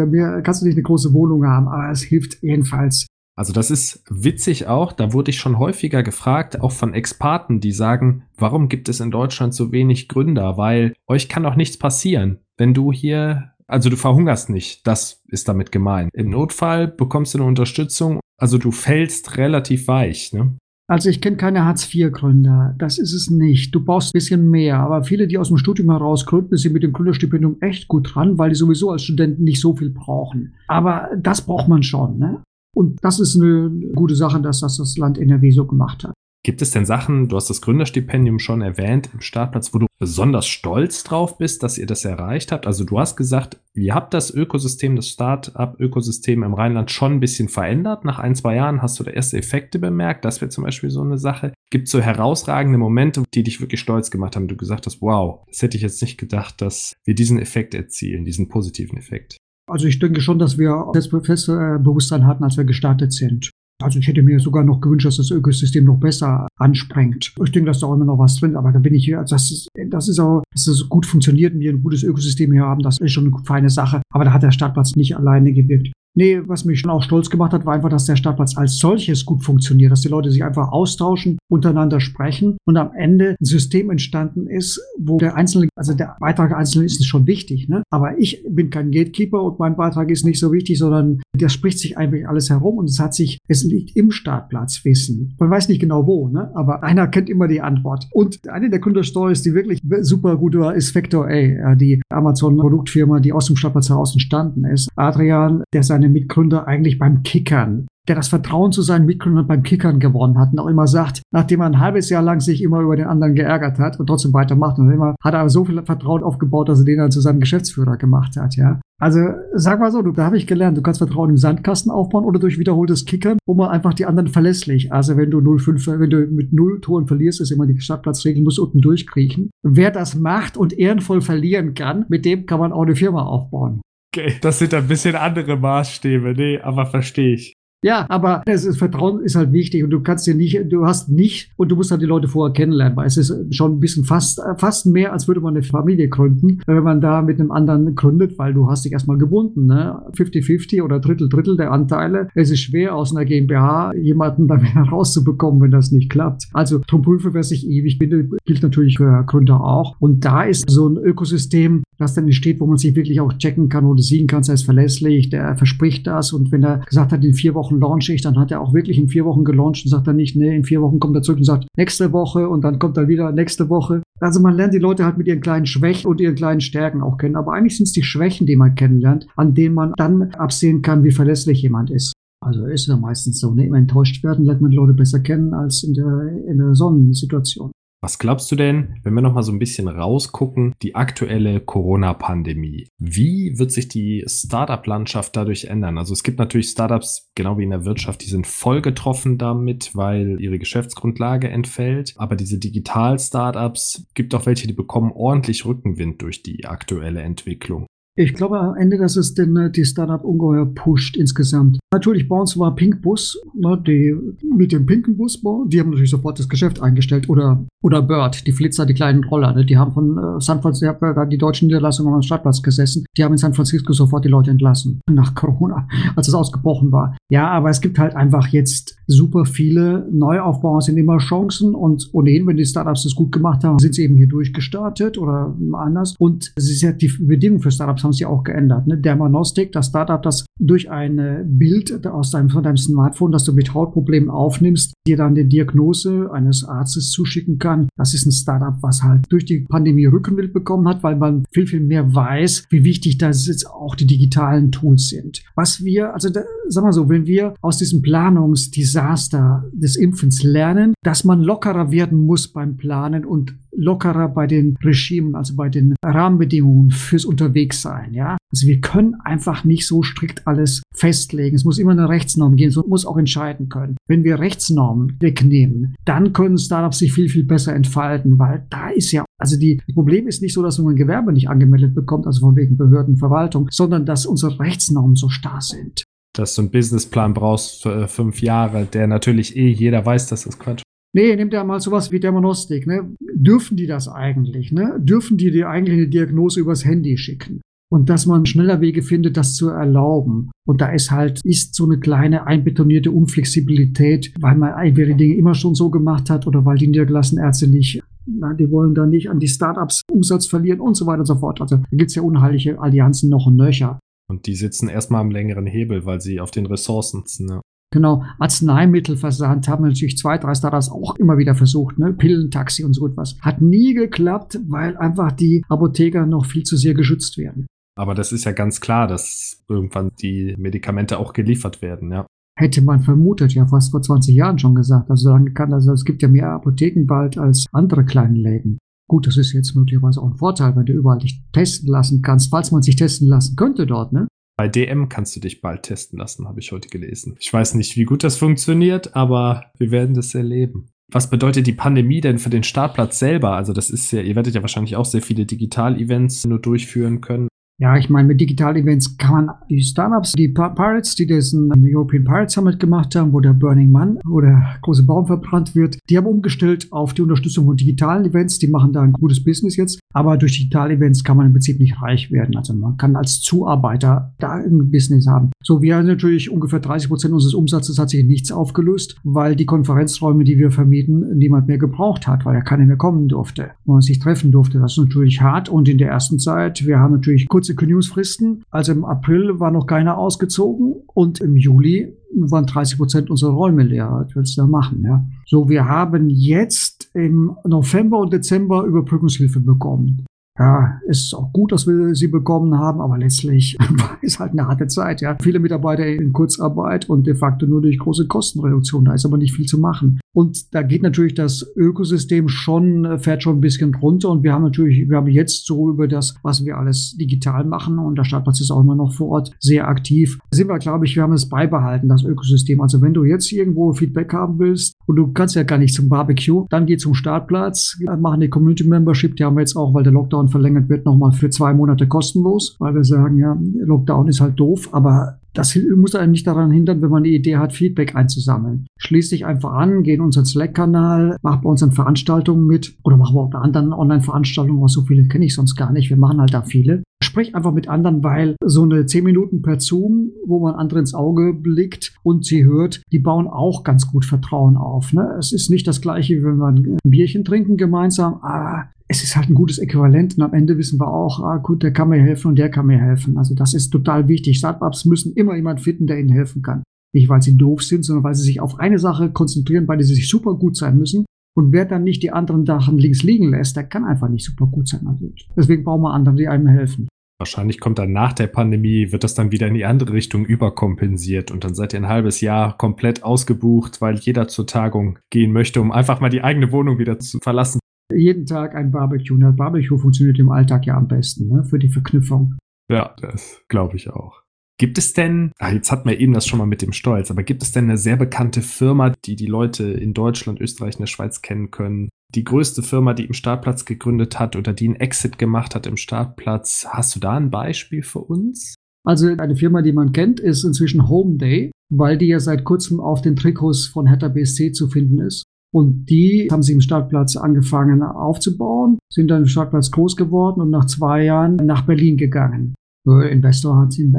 [0.45, 4.67] kannst du nicht eine große Wohnung haben, aber es hilft jedenfalls also das ist witzig
[4.67, 9.01] auch, da wurde ich schon häufiger gefragt, auch von Experten, die sagen, warum gibt es
[9.01, 10.57] in Deutschland so wenig Gründer?
[10.59, 15.49] Weil euch kann doch nichts passieren, wenn du hier, also du verhungerst nicht, das ist
[15.49, 16.11] damit gemeint.
[16.13, 20.57] Im Notfall bekommst du eine Unterstützung, also du fällst relativ weich, ne?
[20.89, 23.75] Also ich kenne keine Hartz-IV-Gründer, das ist es nicht.
[23.75, 26.83] Du brauchst ein bisschen mehr, aber viele, die aus dem Studium heraus gründen, sind mit
[26.83, 30.55] dem Gründerstipendium echt gut dran, weil die sowieso als Studenten nicht so viel brauchen.
[30.67, 32.19] Aber das braucht man schon.
[32.19, 32.43] Ne?
[32.75, 36.15] Und das ist eine gute Sache, dass das das Land NRW so gemacht hat.
[36.45, 40.49] Gibt es denn Sachen, du hast das Gründerstipendium schon erwähnt im Startplatz, wo du besonders
[40.49, 42.67] stolz drauf bist, dass ihr das erreicht habt?
[42.67, 47.49] Also du hast gesagt, ihr habt das Ökosystem, das Start-up-Ökosystem im Rheinland schon ein bisschen
[47.49, 48.05] verändert.
[48.05, 50.25] Nach ein, zwei Jahren hast du da erste Effekte bemerkt.
[50.25, 51.53] Das wäre zum Beispiel so eine Sache.
[51.71, 54.49] Gibt es so herausragende Momente, die dich wirklich stolz gemacht haben?
[54.49, 58.25] Du gesagt hast, wow, das hätte ich jetzt nicht gedacht, dass wir diesen Effekt erzielen,
[58.25, 59.37] diesen positiven Effekt.
[59.71, 60.91] Also ich denke schon, dass wir
[61.23, 63.51] feste äh, hatten, als wir gestartet sind.
[63.83, 67.35] Also ich hätte mir sogar noch gewünscht, dass das Ökosystem noch besser ansprengt.
[67.45, 69.51] Ich denke, dass da auch immer noch was drin, aber da bin ich, also das
[69.51, 72.83] ist, das ist auch, dass es gut funktioniert und wir ein gutes Ökosystem hier haben,
[72.83, 74.03] das ist schon eine feine Sache.
[74.13, 75.93] Aber da hat der Startplatz nicht alleine gewirkt.
[76.15, 79.25] Nee, was mich schon auch stolz gemacht hat, war einfach, dass der Startplatz als solches
[79.25, 83.91] gut funktioniert, dass die Leute sich einfach austauschen, untereinander sprechen und am Ende ein System
[83.91, 87.83] entstanden ist, wo der Einzelne, also der Beitrag der Einzelnen ist schon wichtig, ne?
[87.91, 91.79] Aber ich bin kein Gatekeeper und mein Beitrag ist nicht so wichtig, sondern das spricht
[91.79, 95.35] sich einfach alles herum und es hat sich, es liegt im Startplatzwissen.
[95.39, 96.51] Man weiß nicht genau wo, ne?
[96.55, 98.09] Aber einer kennt immer die Antwort.
[98.13, 103.33] Und eine der Gründerstories, die wirklich super gut war, ist Vector A, die Amazon-Produktfirma, die
[103.33, 104.89] aus dem Startplatz heraus entstanden ist.
[104.97, 109.63] Adrian, der sein seine Mitgründer eigentlich beim Kickern der das Vertrauen zu seinen Mitgründern beim
[109.63, 112.81] Kickern gewonnen hat und auch immer sagt, nachdem er ein halbes Jahr lang sich immer
[112.81, 116.25] über den anderen geärgert hat und trotzdem weitermacht und immer hat er so viel Vertrauen
[116.25, 118.81] aufgebaut, dass er den dann zu seinem Geschäftsführer gemacht hat, ja.
[119.01, 119.21] Also
[119.55, 122.39] sag mal so, du, da habe ich gelernt, du kannst Vertrauen im Sandkasten aufbauen oder
[122.39, 124.93] durch wiederholtes Kickern, wo man einfach die anderen verlässlich.
[124.93, 128.61] Also wenn du 0,5, wenn du mit null Toren verlierst, ist immer die Stadtplatzregel, musst
[128.61, 129.51] unten durchkriechen.
[129.65, 133.81] Wer das macht und ehrenvoll verlieren kann, mit dem kann man auch eine Firma aufbauen.
[134.15, 137.55] Okay, das sind ein bisschen andere Maßstäbe, nee, aber verstehe ich.
[137.85, 141.09] Ja, aber das ist, Vertrauen ist halt wichtig und du kannst dir nicht, du hast
[141.09, 144.05] nicht und du musst halt die Leute vorher kennenlernen, weil es ist schon ein bisschen
[144.05, 147.97] fast, fast mehr, als würde man eine Familie gründen, wenn man da mit einem anderen
[147.97, 150.01] gründet, weil du hast dich erstmal gebunden, ne?
[150.17, 152.29] 50-50 oder Drittel, Drittel der Anteile.
[152.37, 156.51] Es ist schwer, aus einer GmbH jemanden da wieder rauszubekommen, wenn das nicht klappt.
[156.53, 159.97] Also drum prüfe, wer sich ewig bindet, gilt natürlich für Gründer auch.
[159.99, 163.69] Und da ist so ein Ökosystem, das dann entsteht, wo man sich wirklich auch checken
[163.69, 167.13] kann, wo du sehen kannst, er ist verlässlich, der verspricht das und wenn er gesagt
[167.13, 169.85] hat, in vier Wochen launche ich, dann hat er auch wirklich in vier Wochen gelauncht
[169.85, 172.49] und sagt dann nicht, nee, in vier Wochen kommt er zurück und sagt, nächste Woche
[172.49, 174.03] und dann kommt er wieder nächste Woche.
[174.21, 177.17] Also man lernt die Leute halt mit ihren kleinen Schwächen und ihren kleinen Stärken auch
[177.17, 177.35] kennen.
[177.35, 181.03] Aber eigentlich sind es die Schwächen, die man kennenlernt, an denen man dann absehen kann,
[181.03, 182.13] wie verlässlich jemand ist.
[182.41, 183.53] Also ist ja meistens so.
[183.53, 183.67] Ne?
[183.67, 187.73] Immer enttäuscht werden, lernt man die Leute besser kennen als in der, in der Sonnensituation.
[188.05, 192.89] Was glaubst du denn, wenn wir noch mal so ein bisschen rausgucken, die aktuelle Corona-Pandemie?
[192.99, 195.99] Wie wird sich die Startup-Landschaft dadurch ändern?
[195.99, 199.95] Also es gibt natürlich Startups, genau wie in der Wirtschaft, die sind voll getroffen damit,
[199.95, 202.15] weil ihre Geschäftsgrundlage entfällt.
[202.17, 207.87] Aber diese Digital-Startups gibt auch welche, die bekommen ordentlich Rückenwind durch die aktuelle Entwicklung.
[208.15, 211.79] Ich glaube am Ende, dass es denn äh, die Startup ungeheuer pusht insgesamt.
[211.91, 214.15] Natürlich bei uns war Pinkbus, ne, die
[214.55, 217.31] mit dem pinken Bus, die haben natürlich sofort das Geschäft eingestellt.
[217.31, 221.11] Oder, oder Bird, die Flitzer, die kleinen Roller, ne, die haben von äh, San Francisco,
[221.15, 223.07] da die deutschen Niederlassungen am Stadtplatz gesessen.
[223.17, 225.01] Die haben in San Francisco sofort die Leute entlassen.
[225.11, 227.17] Nach Corona, als es ausgebrochen war.
[227.31, 232.47] Ja, aber es gibt halt einfach jetzt super viele Neuaufbauer sind immer Chancen und ohnehin,
[232.47, 236.15] wenn die Startups das gut gemacht haben, sind sie eben hier durchgestartet oder anders.
[236.19, 238.87] Und es ist ja die Bedingung für Startups haben sie auch geändert.
[238.87, 238.99] Ne?
[238.99, 243.75] Dermanostik, das Startup, das durch ein Bild aus deinem, von deinem Smartphone, das du mit
[243.75, 247.89] Hautproblemen aufnimmst, dir dann die Diagnose eines Arztes zuschicken kann.
[247.97, 251.67] Das ist ein Startup, was halt durch die Pandemie Rückenwind bekommen hat, weil man viel,
[251.67, 255.43] viel mehr weiß, wie wichtig das jetzt auch die digitalen Tools sind.
[255.55, 260.95] Was wir, also da, sag mal so, wenn wir aus diesem Planungsdesaster des Impfens lernen,
[261.03, 265.95] dass man lockerer werden muss beim Planen und lockerer bei den Regimen, also bei den
[266.05, 268.37] Rahmenbedingungen fürs Unterwegssein, ja.
[268.51, 271.57] Also wir können einfach nicht so strikt alles festlegen.
[271.57, 273.97] Es muss immer eine Rechtsnorm gehen, so muss auch entscheiden können.
[274.07, 279.13] Wenn wir Rechtsnormen wegnehmen, dann können Startups sich viel, viel besser entfalten, weil da ist
[279.13, 282.41] ja, also die, Problem ist nicht so, dass man ein Gewerbe nicht angemeldet bekommt, also
[282.41, 286.05] von wegen Behörden, Verwaltung, sondern dass unsere Rechtsnormen so starr sind
[286.35, 290.59] dass du einen Businessplan brauchst für fünf Jahre, der natürlich eh jeder weiß, dass das
[290.59, 290.83] Quatsch.
[291.15, 292.87] Nee, nimmt ja mal sowas wie Demonostik.
[292.87, 293.15] Ne?
[293.35, 294.73] Dürfen die das eigentlich?
[294.73, 294.99] Ne?
[294.99, 297.61] Dürfen die dir eigentlich eine Diagnose übers Handy schicken?
[297.91, 300.51] Und dass man schneller Wege findet, das zu erlauben.
[300.67, 305.37] Und da ist halt, ist so eine kleine einbetonierte Unflexibilität, weil man entweder die Dinge
[305.37, 309.07] immer schon so gemacht hat oder weil die niedergelassenen Ärzte nicht na, die wollen da
[309.07, 311.61] nicht an die Startups Umsatz verlieren und so weiter und so fort.
[311.61, 313.99] Also da gibt es ja unheilige Allianzen noch und nöcher.
[314.29, 317.49] Und die sitzen erstmal am längeren Hebel, weil sie auf den Ressourcen sitzen.
[317.49, 317.61] Ja.
[317.93, 322.13] Genau, Arzneimittelversand haben natürlich zwei, drei Startups auch immer wieder versucht, ne?
[322.15, 323.37] Pillentaxi und so etwas.
[323.43, 327.67] Hat nie geklappt, weil einfach die Apotheker noch viel zu sehr geschützt werden.
[327.95, 332.27] Aber das ist ja ganz klar, dass irgendwann die Medikamente auch geliefert werden, ja.
[332.59, 335.11] Hätte man vermutet, ja fast vor 20 Jahren schon gesagt.
[335.11, 338.79] Also lange kann also es gibt ja mehr Apotheken bald als andere kleine Läden.
[339.09, 342.51] Gut, das ist jetzt möglicherweise auch ein Vorteil, wenn du überall dich testen lassen kannst,
[342.51, 344.29] falls man sich testen lassen könnte dort, ne?
[344.57, 347.37] Bei DM kannst du dich bald testen lassen, habe ich heute gelesen.
[347.41, 350.89] Ich weiß nicht, wie gut das funktioniert, aber wir werden das erleben.
[351.11, 353.57] Was bedeutet die Pandemie denn für den Startplatz selber?
[353.57, 357.49] Also das ist ja, ihr werdet ja wahrscheinlich auch sehr viele Digital-Events nur durchführen können.
[357.83, 362.23] Ja, ich meine, mit Digital-Events kann man die Startups, die Pirates, die das in European
[362.23, 366.17] Pirates Summit gemacht haben, wo der Burning Man, wo der große Baum verbrannt wird, die
[366.17, 368.61] haben umgestellt auf die Unterstützung von digitalen Events.
[368.61, 369.99] Die machen da ein gutes Business jetzt.
[370.15, 372.57] Aber durch Digital-Events kann man im Prinzip nicht reich werden.
[372.57, 375.51] Also man kann als Zuarbeiter da ein Business haben.
[375.61, 379.67] So, wir haben natürlich ungefähr 30 Prozent unseres Umsatzes hat sich nichts aufgelöst, weil die
[379.67, 383.95] Konferenzräume, die wir vermieten, niemand mehr gebraucht hat, weil ja keiner mehr kommen durfte, wo
[383.95, 384.79] man sich treffen durfte.
[384.79, 385.69] Das ist natürlich hart.
[385.69, 388.65] Und in der ersten Zeit, wir haben natürlich kurze kurze Kündigungsfristen.
[388.71, 393.83] Also im April war noch keiner ausgezogen und im Juli waren 30 Prozent unserer Räume
[393.83, 394.11] leer.
[394.11, 395.03] Was willst du da machen?
[395.03, 395.25] Ja?
[395.47, 400.25] So, wir haben jetzt im November und Dezember Überbrückungshilfe bekommen.
[400.59, 403.77] ja, es ist auch gut, dass wir sie bekommen haben, aber letztlich
[404.23, 405.21] ist halt eine harte Zeit.
[405.21, 409.05] Ja, viele Mitarbeiter in Kurzarbeit und de facto nur durch große Kostenreduktion.
[409.05, 410.21] Da ist aber nicht viel zu machen.
[410.35, 414.31] Und da geht natürlich das Ökosystem schon, fährt schon ein bisschen runter.
[414.31, 417.99] Und wir haben natürlich, wir haben jetzt so über das, was wir alles digital machen
[417.99, 420.39] und der Stadtplatz ist auch immer noch vor Ort sehr aktiv.
[420.51, 422.81] Da sind wir, glaube ich, wir haben es beibehalten, das Ökosystem.
[422.81, 426.09] Also wenn du jetzt irgendwo Feedback haben willst und du kannst ja gar nicht zum
[426.09, 430.03] Barbecue, dann geh zum Startplatz, machen die Community Membership, die haben wir jetzt auch, weil
[430.03, 434.41] der Lockdown verlängert wird, nochmal für zwei Monate kostenlos, weil wir sagen, ja, Lockdown ist
[434.41, 438.15] halt doof, aber das muss einen nicht daran hindern, wenn man die Idee hat, Feedback
[438.15, 438.87] einzusammeln.
[438.99, 443.35] Schließ dich einfach an, geh in unseren Slack-Kanal, mach bei unseren Veranstaltungen mit oder mach
[443.35, 446.11] auch bei anderen Online-Veranstaltungen, so viele kenne ich sonst gar nicht.
[446.11, 447.03] Wir machen halt da viele.
[447.23, 451.15] Sprich einfach mit anderen, weil so eine 10 Minuten per Zoom, wo man andere ins
[451.15, 455.13] Auge blickt und sie hört, die bauen auch ganz gut Vertrauen auf.
[455.13, 455.37] Ne?
[455.39, 458.41] Es ist nicht das gleiche, wie wenn wir ein Bierchen trinken gemeinsam.
[458.43, 461.83] Ah, es ist halt ein gutes Äquivalent und am Ende wissen wir auch, ah, gut,
[461.83, 463.37] der kann mir helfen und der kann mir helfen.
[463.37, 464.57] Also das ist total wichtig.
[464.57, 466.83] Startups müssen immer jemand finden, der ihnen helfen kann.
[467.15, 470.07] Nicht, weil sie doof sind, sondern weil sie sich auf eine Sache konzentrieren, bei der
[470.07, 471.27] sie sich super gut sein müssen.
[471.55, 474.67] Und wer dann nicht die anderen Sachen links liegen lässt, der kann einfach nicht super
[474.67, 475.07] gut sein.
[475.07, 477.07] Also deswegen brauchen wir andere, die einem helfen.
[477.39, 481.51] Wahrscheinlich kommt dann nach der Pandemie, wird das dann wieder in die andere Richtung überkompensiert
[481.51, 485.81] und dann seid ihr ein halbes Jahr komplett ausgebucht, weil jeder zur Tagung gehen möchte,
[485.83, 487.82] um einfach mal die eigene Wohnung wieder zu verlassen
[488.17, 489.35] jeden Tag ein Barbecue.
[489.35, 491.65] Und das Barbecue funktioniert im Alltag ja am besten, ne?
[491.65, 492.57] für die Verknüpfung.
[492.91, 494.43] Ja, das glaube ich auch.
[494.79, 497.43] Gibt es denn, ach, jetzt hatten wir eben das schon mal mit dem Stolz, aber
[497.43, 501.07] gibt es denn eine sehr bekannte Firma, die die Leute in Deutschland, Österreich und der
[501.07, 502.09] Schweiz kennen können?
[502.35, 505.97] Die größte Firma, die im Startplatz gegründet hat oder die einen Exit gemacht hat im
[505.97, 506.87] Startplatz.
[506.89, 508.75] Hast du da ein Beispiel für uns?
[509.05, 513.01] Also eine Firma, die man kennt, ist inzwischen Home Day, weil die ja seit kurzem
[513.01, 515.45] auf den Trikots von Hertha BSC zu finden ist.
[515.73, 520.71] Und die haben sie im Startplatz angefangen aufzubauen, sind dann im Startplatz groß geworden und
[520.71, 522.75] nach zwei Jahren nach Berlin gegangen.
[523.05, 524.13] Investor hat sie.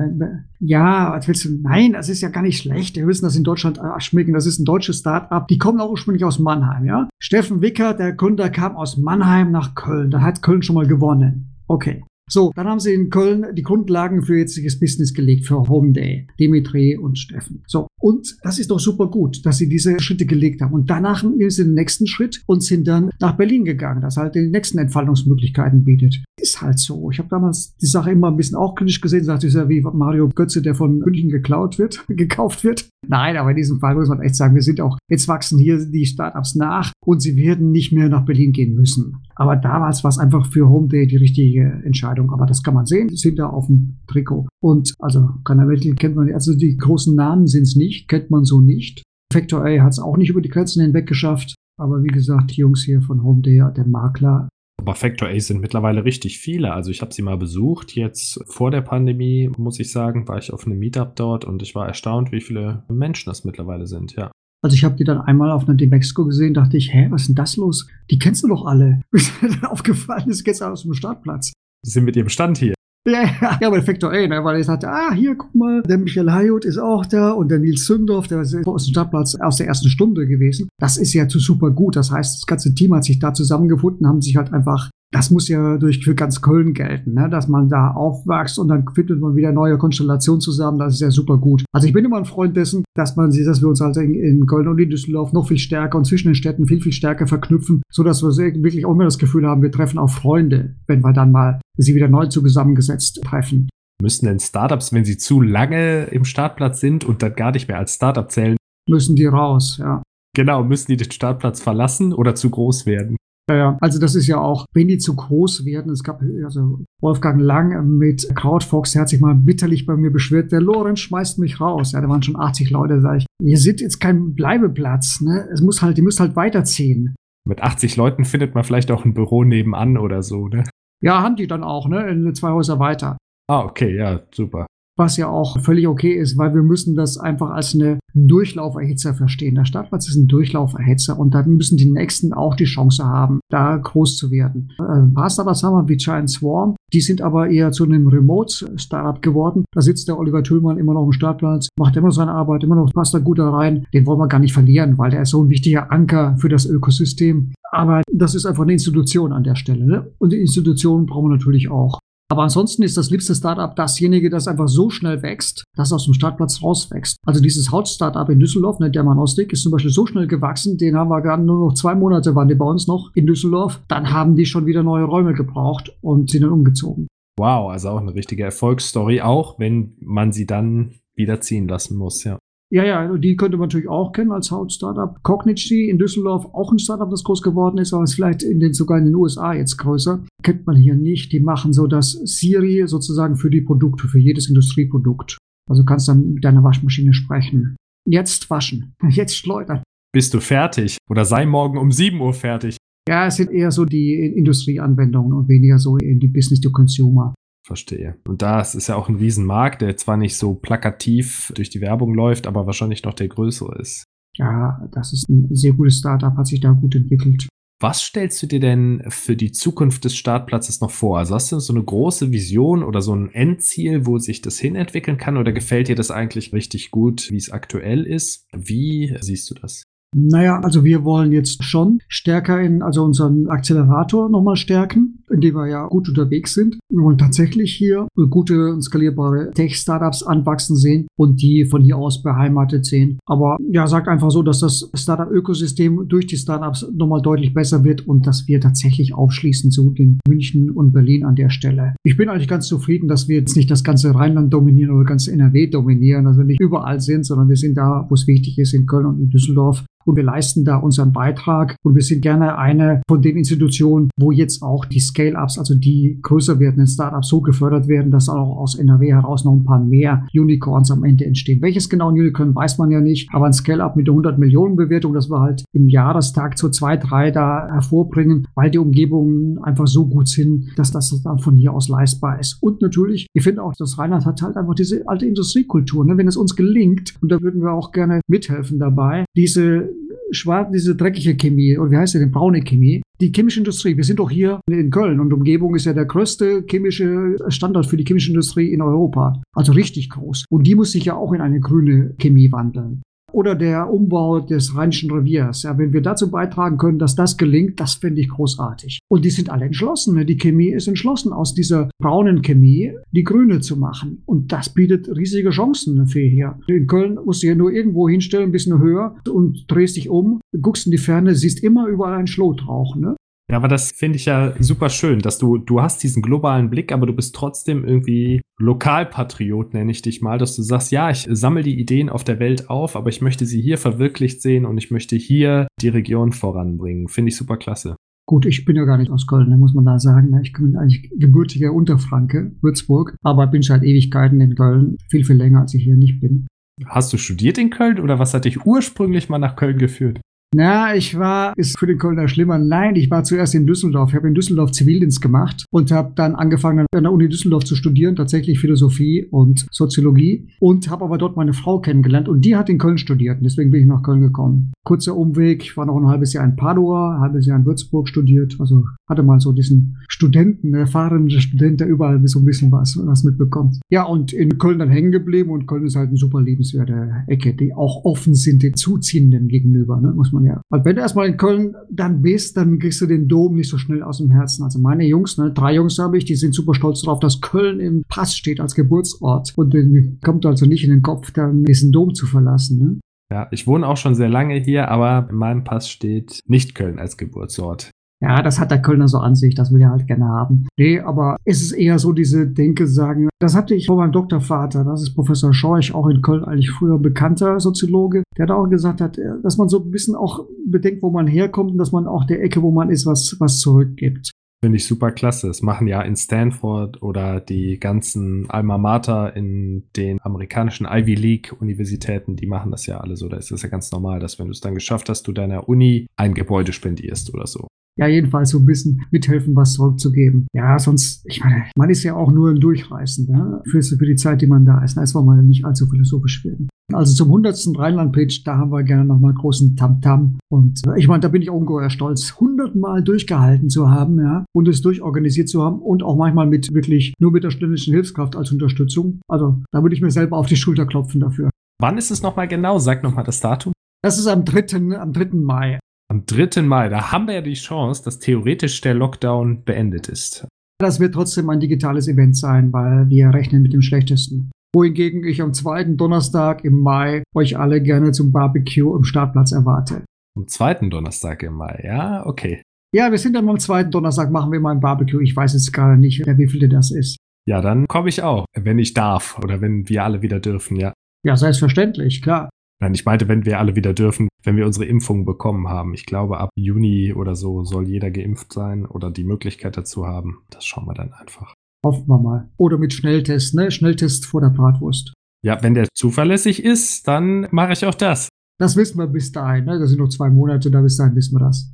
[0.59, 1.49] Ja, was willst du?
[1.61, 2.97] Nein, das ist ja gar nicht schlecht.
[2.97, 4.33] Wir müssen das in Deutschland schmecken.
[4.33, 5.47] Das ist ein deutsches Start-up.
[5.47, 7.07] Die kommen auch ursprünglich aus Mannheim, ja?
[7.17, 10.11] Steffen Wicker, der Gründer, kam aus Mannheim nach Köln.
[10.11, 11.55] Da hat Köln schon mal gewonnen.
[11.67, 12.03] Okay.
[12.29, 16.27] So, dann haben sie in Köln die Grundlagen für jetziges Business gelegt, für Home Day.
[16.39, 17.63] Dimitri und Steffen.
[17.67, 20.73] So, und das ist doch super gut, dass sie diese Schritte gelegt haben.
[20.73, 24.35] Und danach sind sie den nächsten Schritt und sind dann nach Berlin gegangen, das halt
[24.35, 26.23] die nächsten Entfaltungsmöglichkeiten bietet.
[26.39, 27.11] Ist halt so.
[27.11, 29.81] Ich habe damals die Sache immer ein bisschen auch kritisch gesehen, sagte ich ja wie
[29.81, 32.89] Mario Götze, der von München geklaut wird, gekauft wird.
[33.07, 35.85] Nein, aber in diesem Fall muss man echt sagen, wir sind auch, jetzt wachsen hier
[35.85, 39.22] die Startups nach und sie werden nicht mehr nach Berlin gehen müssen.
[39.35, 42.31] Aber damals war es einfach für Home Day die richtige Entscheidung.
[42.31, 44.47] Aber das kann man sehen, sind da auf dem Trikot.
[44.61, 48.61] Und also Kanawettel kennt man, also die großen Namen sind es nicht, kennt man so
[48.61, 49.03] nicht.
[49.31, 51.55] Factor A hat es auch nicht über die Grenzen hinweg geschafft.
[51.79, 54.47] Aber wie gesagt, die Jungs hier von Home Day, der Makler,
[54.83, 56.73] aber Factor A sind mittlerweile richtig viele.
[56.73, 57.95] Also ich habe sie mal besucht.
[57.95, 61.73] Jetzt vor der Pandemie, muss ich sagen, war ich auf einem Meetup dort und ich
[61.73, 64.29] war erstaunt, wie viele Menschen das mittlerweile sind, ja.
[64.63, 67.27] Also ich habe die dann einmal auf einer Demexco gesehen, dachte ich, hä, was ist
[67.27, 67.85] denn das los?
[68.09, 69.01] Die kennst du doch alle.
[69.11, 71.51] Bis mir dann aufgefallen ist, gestern aus dem Startplatz.
[71.85, 72.73] Die sind mit ihrem Stand hier.
[73.05, 75.97] Ja, ja, ja, bei Factor A, ne, weil ich sagte, ah, hier, guck mal, der
[75.97, 79.57] Michael Hayut ist auch da und der Nils Sündorf, der ist aus dem Startplatz aus
[79.57, 80.69] der ersten Stunde gewesen.
[80.79, 81.97] Das ist ja zu super gut.
[81.97, 85.47] Das heißt, das ganze Team hat sich da zusammengefunden, haben sich halt einfach das muss
[85.47, 87.29] ja durch für ganz Köln gelten, ne?
[87.29, 90.79] dass man da aufwächst und dann findet man wieder neue Konstellationen zusammen.
[90.79, 91.63] Das ist ja super gut.
[91.71, 94.15] Also ich bin immer ein Freund dessen, dass man sieht, dass wir uns halt in,
[94.15, 97.27] in Köln und in Düsseldorf noch viel stärker und zwischen den Städten viel, viel stärker
[97.27, 98.31] verknüpfen, so dass wir
[98.63, 101.93] wirklich auch immer das Gefühl haben, wir treffen auch Freunde, wenn wir dann mal sie
[101.93, 103.69] wieder neu zusammengesetzt treffen.
[104.01, 107.77] Müssen denn Startups, wenn sie zu lange im Startplatz sind und dann gar nicht mehr
[107.77, 108.57] als Startup zählen,
[108.89, 110.01] müssen die raus, ja.
[110.35, 113.17] Genau, müssen die den Startplatz verlassen oder zu groß werden?
[113.49, 116.79] Ja, ja, also das ist ja auch, wenn die zu groß werden, es gab also
[117.01, 121.39] Wolfgang Lang mit Crowdfox, der hat sich mal bitterlich bei mir beschwert, der Lorenz schmeißt
[121.39, 121.91] mich raus.
[121.91, 123.25] Ja, da waren schon 80 Leute, sag ich.
[123.41, 125.49] Ihr seid jetzt kein Bleibeplatz, ne?
[125.51, 127.15] Es muss halt, ihr müsst halt weiterziehen.
[127.45, 130.63] Mit 80 Leuten findet man vielleicht auch ein Büro nebenan oder so, ne?
[131.01, 132.07] Ja, haben die dann auch, ne?
[132.09, 133.17] In zwei Häuser weiter.
[133.49, 134.67] Ah, okay, ja, super
[134.97, 139.55] was ja auch völlig okay ist, weil wir müssen das einfach als eine Durchlauferhitzer verstehen.
[139.55, 143.75] Der Startplatz ist ein Durchlauferhitzer und dann müssen die Nächsten auch die Chance haben, da
[143.77, 144.71] groß zu werden.
[144.77, 149.19] Ein paar Startups haben wir wie Giant Swarm, die sind aber eher zu einem Remote-Startup
[149.21, 149.65] geworden.
[149.73, 152.93] Da sitzt der Oliver Tüllmann immer noch im Startplatz, macht immer seine Arbeit, immer noch
[152.93, 153.85] passt da gut da rein.
[153.93, 156.65] Den wollen wir gar nicht verlieren, weil der ist so ein wichtiger Anker für das
[156.67, 157.51] Ökosystem.
[157.71, 159.85] Aber das ist einfach eine Institution an der Stelle.
[159.85, 160.11] Ne?
[160.19, 161.99] Und die Institutionen brauchen wir natürlich auch.
[162.33, 166.05] Aber ansonsten ist das liebste Startup dasjenige, das einfach so schnell wächst, dass es aus
[166.05, 167.15] dem Startplatz rauswächst.
[167.27, 170.95] Also dieses Haut-Startup in Düsseldorf, ne, der Manostik, ist zum Beispiel so schnell gewachsen, den
[170.95, 173.83] haben wir gerade nur noch zwei Monate waren die bei uns noch in Düsseldorf.
[173.87, 177.05] Dann haben die schon wieder neue Räume gebraucht und sind dann umgezogen.
[177.37, 182.23] Wow, also auch eine richtige Erfolgsstory, auch wenn man sie dann wieder ziehen lassen muss,
[182.23, 182.39] ja.
[182.73, 185.21] Ja, ja, die könnte man natürlich auch kennen als Haut-Startup.
[185.21, 188.73] Cognigy in Düsseldorf, auch ein Startup, das groß geworden ist, aber ist vielleicht in den,
[188.73, 190.25] sogar in den USA jetzt größer.
[190.41, 191.31] Kennt man hier nicht.
[191.33, 195.37] Die machen so das Siri sozusagen für die Produkte, für jedes Industrieprodukt.
[195.69, 197.75] Also kannst dann mit deiner Waschmaschine sprechen.
[198.07, 198.95] Jetzt waschen.
[199.07, 199.83] Jetzt schleudern.
[200.11, 200.97] Bist du fertig?
[201.11, 202.77] Oder sei morgen um 7 Uhr fertig?
[203.07, 207.35] Ja, es sind eher so die Industrieanwendungen und weniger so in die Business to Consumer.
[207.65, 208.17] Verstehe.
[208.27, 212.13] Und das ist ja auch ein Riesenmarkt, der zwar nicht so plakativ durch die Werbung
[212.13, 214.03] läuft, aber wahrscheinlich noch der größere ist.
[214.35, 217.47] Ja, das ist ein sehr gutes Startup, hat sich da gut entwickelt.
[217.79, 221.19] Was stellst du dir denn für die Zukunft des Startplatzes noch vor?
[221.19, 225.17] Also hast du so eine große Vision oder so ein Endziel, wo sich das hinentwickeln
[225.17, 225.37] kann?
[225.37, 228.47] Oder gefällt dir das eigentlich richtig gut, wie es aktuell ist?
[228.53, 229.83] Wie siehst du das?
[230.15, 235.55] Naja, also wir wollen jetzt schon stärker in, also unseren Accelerator nochmal stärken, in dem
[235.55, 236.77] wir ja gut unterwegs sind.
[236.89, 242.21] Wir wollen tatsächlich hier gute und skalierbare Tech-Startups anwachsen sehen und die von hier aus
[242.21, 243.19] beheimatet sehen.
[243.25, 248.07] Aber ja, sagt einfach so, dass das Startup-Ökosystem durch die Startups nochmal deutlich besser wird
[248.07, 251.95] und dass wir tatsächlich aufschließen zu den München und Berlin an der Stelle.
[252.03, 255.27] Ich bin eigentlich ganz zufrieden, dass wir jetzt nicht das ganze Rheinland dominieren oder ganz
[255.27, 258.85] NRW dominieren, also nicht überall sind, sondern wir sind da, wo es wichtig ist, in
[258.85, 263.01] Köln und in Düsseldorf und wir leisten da unseren Beitrag und wir sind gerne eine
[263.07, 267.87] von den Institutionen, wo jetzt auch die Scale-Ups, also die größer werdenden Startups so gefördert
[267.87, 271.61] werden, dass auch aus NRW heraus noch ein paar mehr Unicorns am Ende entstehen.
[271.61, 275.13] Welches genau ein Unicorn weiß man ja nicht, aber ein Scale-Up mit 100 Millionen Bewertung,
[275.13, 280.07] das wir halt im Jahrestag zu zwei, drei da hervorbringen, weil die Umgebungen einfach so
[280.07, 282.61] gut sind, dass das dann von hier aus leistbar ist.
[282.61, 286.05] Und natürlich, ich finde auch, das Rheinland hat halt einfach diese alte Industriekultur.
[286.05, 286.17] Ne?
[286.17, 289.89] Wenn es uns gelingt, und da würden wir auch gerne mithelfen dabei, diese
[290.33, 293.95] schwarz, diese dreckige Chemie, oder wie heißt sie denn, braune Chemie, die chemische Industrie.
[293.95, 297.97] Wir sind doch hier in Köln und Umgebung ist ja der größte chemische Standort für
[297.97, 299.41] die chemische Industrie in Europa.
[299.55, 300.45] Also richtig groß.
[300.49, 303.01] Und die muss sich ja auch in eine grüne Chemie wandeln
[303.33, 305.63] oder der Umbau des Rheinischen Reviers.
[305.63, 308.99] Ja, wenn wir dazu beitragen können, dass das gelingt, das fände ich großartig.
[309.09, 310.15] Und die sind alle entschlossen.
[310.15, 310.25] Ne?
[310.25, 314.21] Die Chemie ist entschlossen, aus dieser braunen Chemie die grüne zu machen.
[314.25, 316.59] Und das bietet riesige Chancen für hier.
[316.67, 320.39] In Köln musst du ja nur irgendwo hinstellen, ein bisschen höher und drehst dich um,
[320.61, 322.95] guckst in die Ferne, siehst immer überall ein Schlotrauch.
[322.95, 323.15] Ne?
[323.51, 326.91] Ja, aber das finde ich ja super schön, dass du, du hast diesen globalen Blick,
[326.91, 331.27] aber du bist trotzdem irgendwie Lokalpatriot, nenne ich dich mal, dass du sagst, ja, ich
[331.29, 334.77] sammle die Ideen auf der Welt auf, aber ich möchte sie hier verwirklicht sehen und
[334.77, 337.09] ich möchte hier die Region voranbringen.
[337.09, 337.95] Finde ich super klasse.
[338.25, 340.39] Gut, ich bin ja gar nicht aus Köln, muss man da sagen.
[340.41, 345.59] Ich bin eigentlich gebürtiger Unterfranke, Würzburg, aber bin seit Ewigkeiten in Köln, viel, viel länger,
[345.59, 346.47] als ich hier nicht bin.
[346.85, 350.21] Hast du studiert in Köln oder was hat dich ursprünglich mal nach Köln geführt?
[350.55, 352.59] Na, ich war, ist für den Kölner schlimmer.
[352.59, 354.09] Nein, ich war zuerst in Düsseldorf.
[354.09, 357.75] Ich habe in Düsseldorf Zivildienst gemacht und habe dann angefangen an der Uni Düsseldorf zu
[357.75, 362.69] studieren, tatsächlich Philosophie und Soziologie und habe aber dort meine Frau kennengelernt und die hat
[362.69, 364.73] in Köln studiert und deswegen bin ich nach Köln gekommen.
[364.83, 368.07] Kurzer Umweg, ich war noch ein halbes Jahr in Padua, ein halbes Jahr in Würzburg
[368.07, 372.97] studiert, also hatte mal so diesen Studenten, erfahrenen Student, der überall so ein bisschen was,
[373.05, 373.79] was mitbekommt.
[373.89, 377.53] Ja, und in Köln dann hängen geblieben und Köln ist halt eine super lebenswerte Ecke,
[377.53, 380.61] die auch offen sind den Zuziehenden gegenüber, ne, muss man ja.
[380.69, 383.77] Weil wenn du erstmal in Köln dann bist, dann kriegst du den Dom nicht so
[383.77, 384.63] schnell aus dem Herzen.
[384.63, 387.79] Also meine Jungs, ne, drei Jungs habe ich, die sind super stolz darauf, dass Köln
[387.79, 389.53] im Pass steht als Geburtsort.
[389.55, 392.79] Und denen kommt also nicht in den Kopf, dann diesen Dom zu verlassen.
[392.79, 392.99] Ne?
[393.31, 396.99] Ja, ich wohne auch schon sehr lange hier, aber in meinem Pass steht nicht Köln
[396.99, 397.91] als Geburtsort.
[398.23, 400.65] Ja, das hat der Kölner so an sich, das will er halt gerne haben.
[400.77, 404.85] Nee, aber es ist eher so diese Denke sagen, das hatte ich von meinem Doktorvater,
[404.85, 409.01] das ist Professor Schorch, auch in Köln eigentlich früher bekannter Soziologe, der hat auch gesagt
[409.01, 412.23] hat, dass man so ein bisschen auch bedenkt, wo man herkommt und dass man auch
[412.25, 414.31] der Ecke, wo man ist, was, was zurückgibt.
[414.63, 415.47] Finde ich super klasse.
[415.47, 421.53] Das machen ja in Stanford oder die ganzen Alma Mater in den amerikanischen Ivy League
[421.59, 423.27] Universitäten, die machen das ja alle so.
[423.27, 425.67] Da ist es ja ganz normal, dass wenn du es dann geschafft hast, du deiner
[425.67, 430.47] Uni ein Gebäude spendierst oder so ja, jedenfalls so ein bisschen mithelfen, was zurückzugeben.
[430.53, 433.61] Ja, sonst, ich meine, man ist ja auch nur ein Durchreißen ne?
[433.69, 434.97] für, die Zeit, die man da ist.
[434.97, 436.69] Da ist man nicht allzu philosophisch werden.
[436.95, 437.77] Also zum 100.
[437.77, 440.01] Rheinland-Pitch, da haben wir gerne nochmal großen Tamtam.
[440.01, 440.39] -Tam.
[440.49, 444.45] Und äh, ich meine, da bin ich ungeheuer stolz, 100 Mal durchgehalten zu haben, ja,
[444.53, 448.35] und es durchorganisiert zu haben und auch manchmal mit wirklich nur mit der studentischen Hilfskraft
[448.35, 449.19] als Unterstützung.
[449.27, 451.49] Also da würde ich mir selber auf die Schulter klopfen dafür.
[451.81, 452.79] Wann ist es nochmal genau?
[452.79, 453.73] Sag nochmal das Datum.
[454.01, 454.97] Das ist am 3.
[454.97, 455.29] am 3.
[455.33, 455.79] Mai
[456.13, 456.61] am 3.
[456.61, 460.47] Mai, da haben wir ja die Chance, dass theoretisch der Lockdown beendet ist.
[460.79, 464.51] Das wird trotzdem ein digitales Event sein, weil wir rechnen mit dem schlechtesten.
[464.75, 470.03] Wohingegen ich am zweiten Donnerstag im Mai euch alle gerne zum Barbecue im Startplatz erwarte.
[470.35, 472.63] Am zweiten Donnerstag im Mai, ja, okay.
[472.91, 475.21] Ja, wir sind dann am zweiten Donnerstag, machen wir mal ein Barbecue.
[475.21, 477.17] Ich weiß jetzt gerade nicht, wie viel das ist.
[477.45, 480.93] Ja, dann komme ich auch, wenn ich darf oder wenn wir alle wieder dürfen, ja.
[481.23, 482.49] Ja, selbstverständlich, klar.
[482.79, 485.93] Nein, ich meinte, wenn wir alle wieder dürfen, wenn wir unsere Impfung bekommen haben.
[485.93, 490.43] Ich glaube, ab Juni oder so soll jeder geimpft sein oder die Möglichkeit dazu haben.
[490.49, 491.53] Das schauen wir dann einfach.
[491.83, 492.49] Hoffen wir mal.
[492.57, 493.71] Oder mit Schnelltest, ne?
[493.71, 495.13] Schnelltest vor der Bratwurst.
[495.43, 498.29] Ja, wenn der zuverlässig ist, dann mache ich auch das.
[498.59, 499.79] Das wissen wir bis dahin, ne?
[499.79, 501.69] Das sind noch zwei Monate, da bis dahin wissen wir das.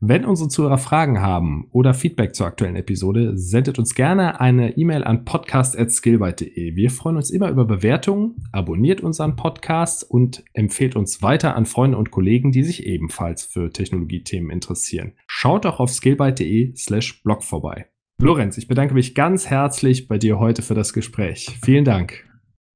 [0.00, 5.04] Wenn unsere Zuhörer Fragen haben oder Feedback zur aktuellen Episode, sendet uns gerne eine E-Mail
[5.04, 6.76] an podcast.skillbyte.de.
[6.76, 11.96] Wir freuen uns immer über Bewertungen, abonniert unseren Podcast und empfehlt uns weiter an Freunde
[11.96, 15.12] und Kollegen, die sich ebenfalls für Technologiethemen interessieren.
[15.26, 17.86] Schaut auch auf skillbyte.de slash blog vorbei.
[18.20, 21.58] Lorenz, ich bedanke mich ganz herzlich bei dir heute für das Gespräch.
[21.62, 22.24] Vielen Dank.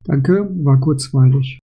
[0.05, 1.59] Danke, war kurzweilig.